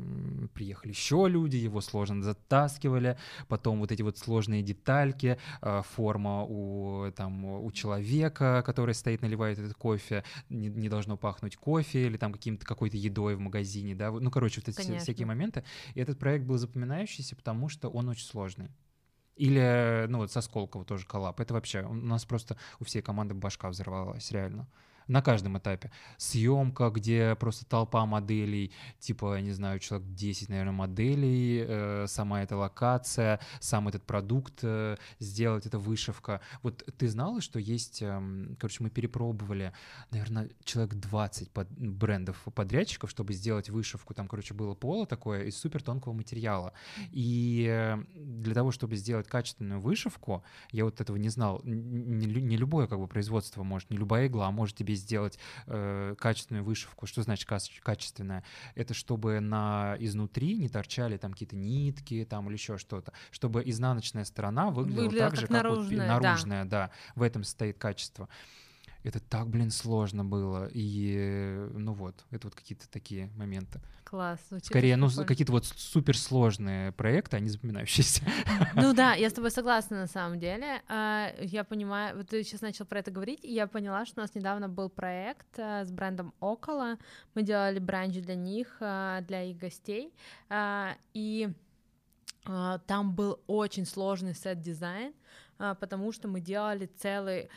[0.54, 3.18] приехали еще люди, его сложно затаскивали,
[3.48, 9.22] потом вот эти вот сложные детальки, э, форма у, там, у человека, который который стоит,
[9.22, 13.96] наливает этот кофе, не, не должно пахнуть кофе или там каким-то какой-то едой в магазине,
[13.96, 15.00] да, ну, короче, вот эти Конечно.
[15.00, 15.64] всякие моменты.
[15.94, 18.72] И этот проект был запоминающийся, потому что он очень сложный.
[19.38, 21.40] Или, ну вот со Сколково тоже коллаб.
[21.40, 24.68] Это вообще, у нас просто у всей команды башка взорвалась, реально
[25.08, 25.92] на каждом этапе.
[26.18, 32.44] Съемка, где просто толпа моделей, типа, я не знаю, человек 10, наверное, моделей, э, сама
[32.44, 36.42] эта локация, сам этот продукт э, сделать, эта вышивка.
[36.62, 39.74] Вот ты знала, что есть, э, короче, мы перепробовали,
[40.12, 44.14] наверное, человек 20 под, брендов подрядчиков, чтобы сделать вышивку.
[44.14, 46.74] Там, короче, было поло такое из супер тонкого материала.
[47.12, 51.62] И э, для того, чтобы сделать качественную вышивку, я вот этого не знал.
[51.64, 56.64] Не, не любое как бы производство может, не любая игла может тебе сделать э, качественную
[56.64, 57.06] вышивку.
[57.06, 58.44] Что значит качественная?
[58.76, 64.26] Это чтобы на изнутри не торчали там какие-то нитки там или еще что-то, чтобы изнаночная
[64.26, 66.88] сторона выглядела, выглядела так же, как, наружная, вот, наружная, да.
[66.88, 66.92] да.
[67.16, 68.30] В этом состоит качество
[69.04, 70.70] это так, блин, сложно было.
[70.74, 73.82] И, ну вот, это вот какие-то такие моменты.
[74.06, 74.40] Класс.
[74.62, 78.22] Скорее, ну, какие-то вот суперсложные проекты, они запоминающиеся.
[78.76, 80.82] Ну да, я с тобой согласна на самом деле.
[80.88, 84.24] А, я понимаю, вот ты сейчас начал про это говорить, и я поняла, что у
[84.24, 86.98] нас недавно был проект а, с брендом Около.
[87.34, 90.14] Мы делали бранч для них, а, для их гостей.
[91.14, 91.50] И
[92.88, 95.14] там был очень сложный сет-дизайн,
[95.58, 97.50] потому что мы делали целый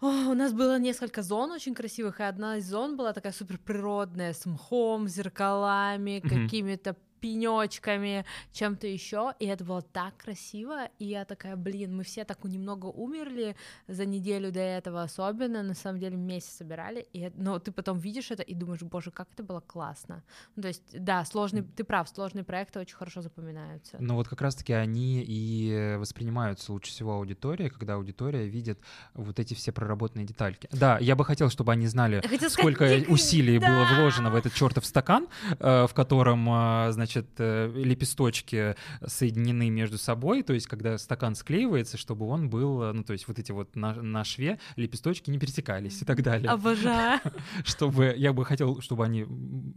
[0.00, 3.58] о, у нас было несколько зон очень красивых, и одна из зон была такая супер
[3.58, 6.28] природная, с мхом, зеркалами, mm-hmm.
[6.28, 12.24] какими-то пенечками, чем-то еще, и это было так красиво, и я такая, блин, мы все
[12.24, 13.56] так немного умерли
[13.88, 18.30] за неделю до этого, особенно, на самом деле, месяц собирали, и, но ты потом видишь
[18.30, 20.22] это и думаешь, боже, как это было классно.
[20.56, 23.96] Ну, то есть, да, сложный, ты прав, сложные проекты очень хорошо запоминаются.
[24.00, 28.78] Ну вот как раз-таки они и воспринимаются лучше всего аудиторией, когда аудитория видит
[29.14, 30.68] вот эти все проработанные детальки.
[30.72, 33.68] Да, я бы хотел, чтобы они знали, сколько сказать, усилий да!
[33.68, 39.68] было вложено в этот чертов стакан, э, в котором, э, значит, значит, э, лепесточки соединены
[39.70, 43.38] между собой, то есть когда стакан склеивается, чтобы он был, э, ну, то есть вот
[43.38, 46.50] эти вот на, на шве лепесточки не пересекались и так далее.
[46.50, 47.20] Обожаю.
[47.64, 49.26] Чтобы, я бы хотел, чтобы они,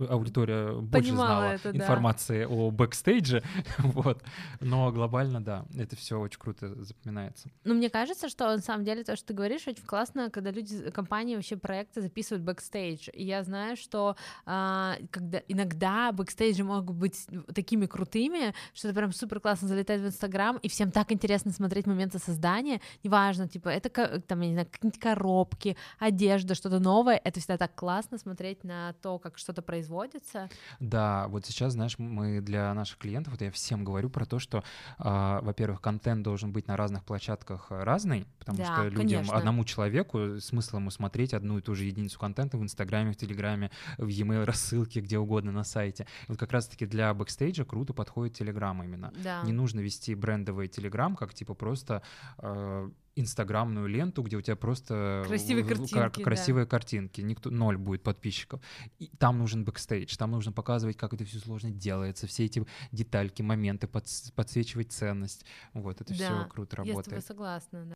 [0.08, 2.50] аудитория больше знала это, информации да.
[2.50, 3.44] о бэкстейдже,
[3.80, 4.24] вот.
[4.60, 7.50] Но глобально, да, это все очень круто запоминается.
[7.64, 10.92] Ну, мне кажется, что на самом деле то, что ты говоришь, очень классно, когда люди,
[10.92, 13.10] компании, вообще проекты записывают бэкстейдж.
[13.14, 14.16] И я знаю, что
[14.46, 17.23] а, когда иногда бэкстейджи могут быть
[17.54, 21.88] такими крутыми, что это прям супер классно залетает в Инстаграм, и всем так интересно смотреть
[21.88, 23.90] моменты создания, неважно, типа, это
[24.22, 28.94] там, я не знаю, какие-нибудь коробки, одежда, что-то новое, это всегда так классно смотреть на
[29.02, 30.50] то, как что-то производится.
[30.80, 34.64] Да, вот сейчас, знаешь, мы для наших клиентов, вот я всем говорю про то, что,
[35.00, 39.38] э, во-первых, контент должен быть на разных площадках разный, потому да, что людям, конечно.
[39.38, 43.72] одному человеку смысл ему смотреть одну и ту же единицу контента в Инстаграме, в Телеграме,
[43.98, 46.08] в e-mail рассылке, где угодно на сайте.
[46.28, 49.14] И вот как раз-таки для бэкстейджа круто подходит Телеграм именно.
[49.24, 49.44] Да.
[49.44, 52.02] Не нужно вести брендовый Телеграм, как типа просто
[52.38, 56.70] э, инстаграмную ленту, где у тебя просто красивые картинки, красивые да.
[56.70, 58.62] картинки, никто ноль будет подписчиков.
[59.00, 63.42] И там нужен бэкстейдж, там нужно показывать, как это все сложно делается, все эти детальки,
[63.42, 65.46] моменты, подсвечивать ценность.
[65.74, 67.14] Вот это да, все круто работает.
[67.14, 67.86] Я с тобой согласна.
[67.86, 67.96] Да.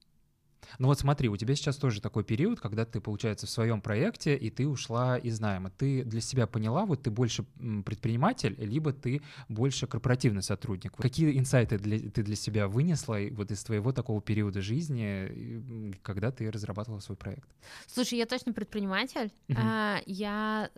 [0.80, 4.36] Ну вот смотри, у тебя сейчас тоже такой период, когда ты, получается, в своем проекте,
[4.36, 5.70] и ты ушла из найма.
[5.70, 7.44] Ты для себя поняла, вот ты больше
[7.86, 10.94] предприниматель, либо ты больше корпоративный сотрудник.
[10.96, 16.50] Какие инсайты для, ты для себя вынесла вот из твоего такого периода жизни, когда ты
[16.52, 17.50] разрабатывала свой проект?
[17.88, 19.32] Слушай, я точно предприниматель.
[19.48, 19.58] Uh-huh.
[19.58, 20.70] А, я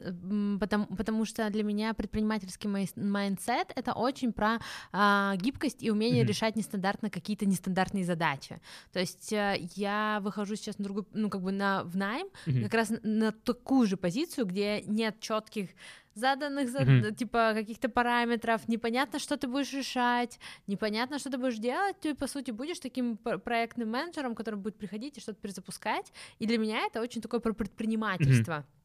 [0.59, 4.59] потому, потому что для меня предпринимательский mindset это очень про
[4.91, 6.27] а, гибкость и умение uh-huh.
[6.27, 8.59] решать нестандартно какие-то нестандартные задачи.
[8.91, 12.63] То есть э, я выхожу сейчас на другую, ну, как бы на, в найм, mm-hmm.
[12.63, 15.69] как раз на такую же позицию, где нет четких
[16.13, 17.15] заданных, mm-hmm.
[17.15, 22.27] типа, каких-то параметров, непонятно, что ты будешь решать, непонятно, что ты будешь делать, ты, по
[22.27, 27.01] сути, будешь таким проектным менеджером, который будет приходить и что-то перезапускать, и для меня это
[27.01, 28.53] очень такое про предпринимательство.
[28.53, 28.78] Mm-hmm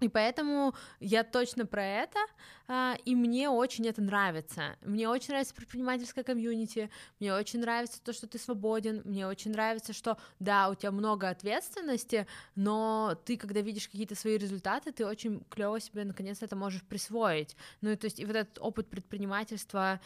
[0.00, 2.18] И поэтому я точно про это,
[2.66, 4.76] а, и мне очень это нравится.
[4.82, 9.92] Мне очень нравится предпринимательская комьюнити, мне очень нравится то, что ты свободен, мне очень нравится,
[9.92, 15.42] что да, у тебя много ответственности, но ты, когда видишь какие-то свои результаты, ты очень
[15.50, 17.56] клево себе наконец это можешь присвоить.
[17.80, 20.00] Ну, и то есть и вот этот опыт предпринимательства,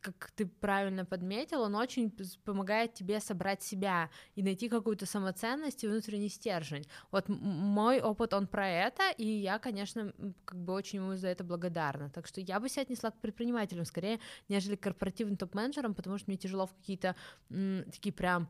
[0.00, 2.10] как ты правильно подметил, он очень
[2.44, 6.86] помогает тебе собрать себя и найти какую-то самоценность и внутренний стержень.
[7.10, 10.12] Вот мой опыт, он про это, и я, конечно,
[10.44, 12.10] как бы очень ему за это благодарна.
[12.10, 16.30] Так что я бы себя отнесла к предпринимателям скорее, нежели к корпоративным топ-менеджерам, потому что
[16.30, 17.14] мне тяжело в какие-то
[17.48, 18.48] такие прям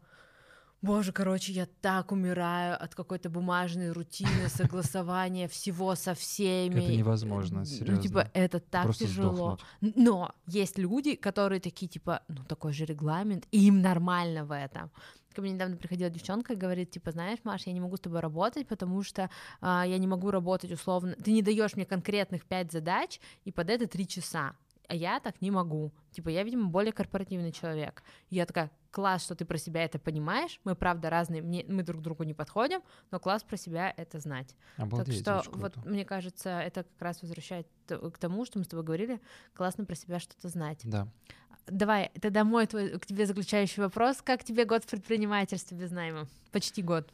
[0.82, 6.80] Боже, короче, я так умираю от какой-то бумажной рутины, согласования всего со всеми.
[6.80, 7.94] Это невозможно, серьезно.
[7.94, 9.58] Ну, типа, это так Просто тяжело.
[9.80, 9.96] Сдохнуть.
[9.96, 14.90] Но есть люди, которые такие, типа, ну, такой же регламент, и им нормально в этом.
[15.32, 18.20] Ко мне недавно приходила девчонка и говорит, типа, знаешь, Маш, я не могу с тобой
[18.20, 19.30] работать, потому что
[19.60, 21.14] а, я не могу работать условно.
[21.14, 24.54] Ты не даешь мне конкретных пять задач, и под это три часа.
[24.92, 25.90] А я так не могу.
[26.10, 28.02] Типа, я, видимо, более корпоративный человек.
[28.28, 30.60] И я такая, класс, что ты про себя это понимаешь.
[30.64, 34.54] Мы, правда, разные, мне, мы друг другу не подходим, но класс про себя это знать.
[34.76, 38.68] Обалдеть, так что, вот, мне кажется, это как раз возвращает к тому, что мы с
[38.68, 39.18] тобой говорили,
[39.54, 40.82] классно про себя что-то знать.
[40.84, 41.08] Да.
[41.66, 44.20] Давай, тогда мой твой, к тебе заключающий вопрос.
[44.20, 46.28] Как тебе год в предпринимательстве без найма?
[46.50, 47.08] Почти год.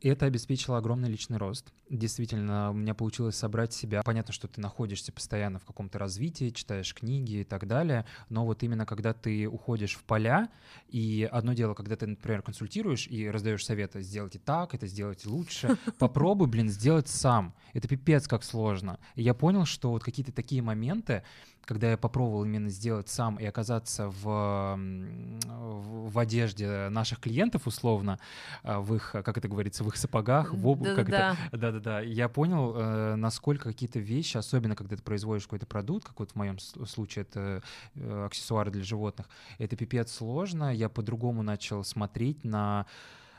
[0.00, 1.72] И это обеспечило огромный личный рост.
[1.88, 4.02] Действительно, у меня получилось собрать себя.
[4.02, 8.62] Понятно, что ты находишься постоянно в каком-то развитии, читаешь книги и так далее, но вот
[8.62, 10.48] именно когда ты уходишь в поля,
[10.88, 15.78] и одно дело, когда ты, например, консультируешь и раздаешь советы, сделайте так, это сделайте лучше,
[15.98, 17.54] попробуй, блин, сделать сам.
[17.72, 18.98] Это пипец как сложно.
[19.14, 21.22] И я понял, что вот какие-то такие моменты,
[21.66, 28.18] когда я попробовал именно сделать сам и оказаться в, в одежде наших клиентов условно,
[28.62, 31.36] а, в их, как это говорится, в их сапогах, в обувь, как да.
[31.48, 36.20] это, да-да-да, я понял, э, насколько какие-то вещи, особенно когда ты производишь какой-то продукт, как
[36.20, 37.62] вот в моем случае это
[37.96, 42.86] э, аксессуары для животных, это пипец сложно, я по-другому начал смотреть на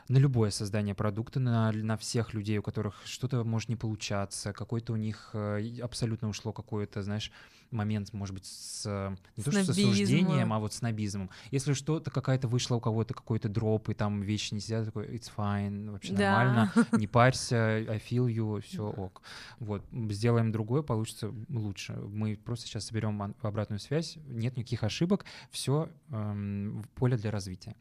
[0.08, 4.94] на любое создание продукта, на, на всех людей, у которых что-то может не получаться, какой-то
[4.94, 7.30] у них э, абсолютно ушло какое-то, знаешь,
[7.70, 11.30] момент, может быть, с не то что с осуждением, а вот с набизмом.
[11.50, 15.30] Если что-то какая-то вышла у кого-то какой-то дроп, и там вещи не сидят, такой, it's
[15.34, 16.44] fine, вообще да.
[16.44, 19.22] нормально, не парься, I feel you, все ок.
[19.58, 21.94] Вот, сделаем другое, получится лучше.
[21.94, 27.74] Мы просто сейчас соберем обратную связь, нет никаких ошибок, все эм, поле для развития.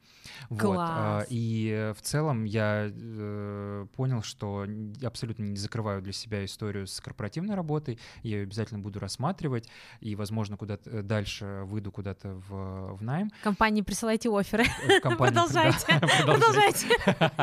[0.49, 1.23] Класс.
[1.23, 4.65] Вот, э, и в целом я э, понял, что
[5.03, 9.69] абсолютно не закрываю для себя историю с корпоративной работой, я ее обязательно буду рассматривать,
[9.99, 13.31] и, возможно, куда-то э, дальше выйду куда-то в, в найм.
[13.43, 14.65] Компании присылайте оферы.
[14.87, 15.99] Э, продолжайте.
[16.25, 16.87] Продолжайте.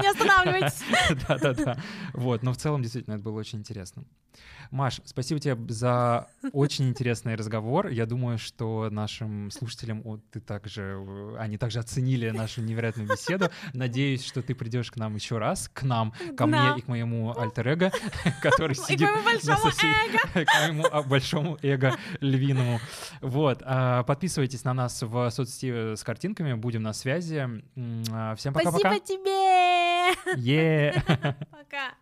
[0.01, 0.82] Не останавливайтесь.
[1.28, 1.78] Да-да-да.
[2.12, 4.05] Вот, но в целом, действительно, это было очень интересно.
[4.70, 7.89] Маш, спасибо тебе за очень интересный разговор.
[7.89, 13.51] Я думаю, что нашим слушателям ты также, э, они также оценили нашу невероятную беседу.
[13.72, 17.39] Надеюсь, что ты придешь к нам еще раз, к нам, ко мне и к моему
[17.39, 17.93] альтер-эго,
[18.43, 19.09] который сидит...
[19.35, 20.45] Большому эго.
[20.45, 22.80] К моему а, большому эго львиному.
[23.20, 23.62] Вот.
[23.64, 27.62] А, подписывайтесь на нас в соцсети с картинками, будем на связи.
[28.11, 28.97] А, всем пока-пока.
[28.97, 29.95] Спасибо тебе!
[30.37, 30.95] Yeah.
[31.51, 31.95] Пока.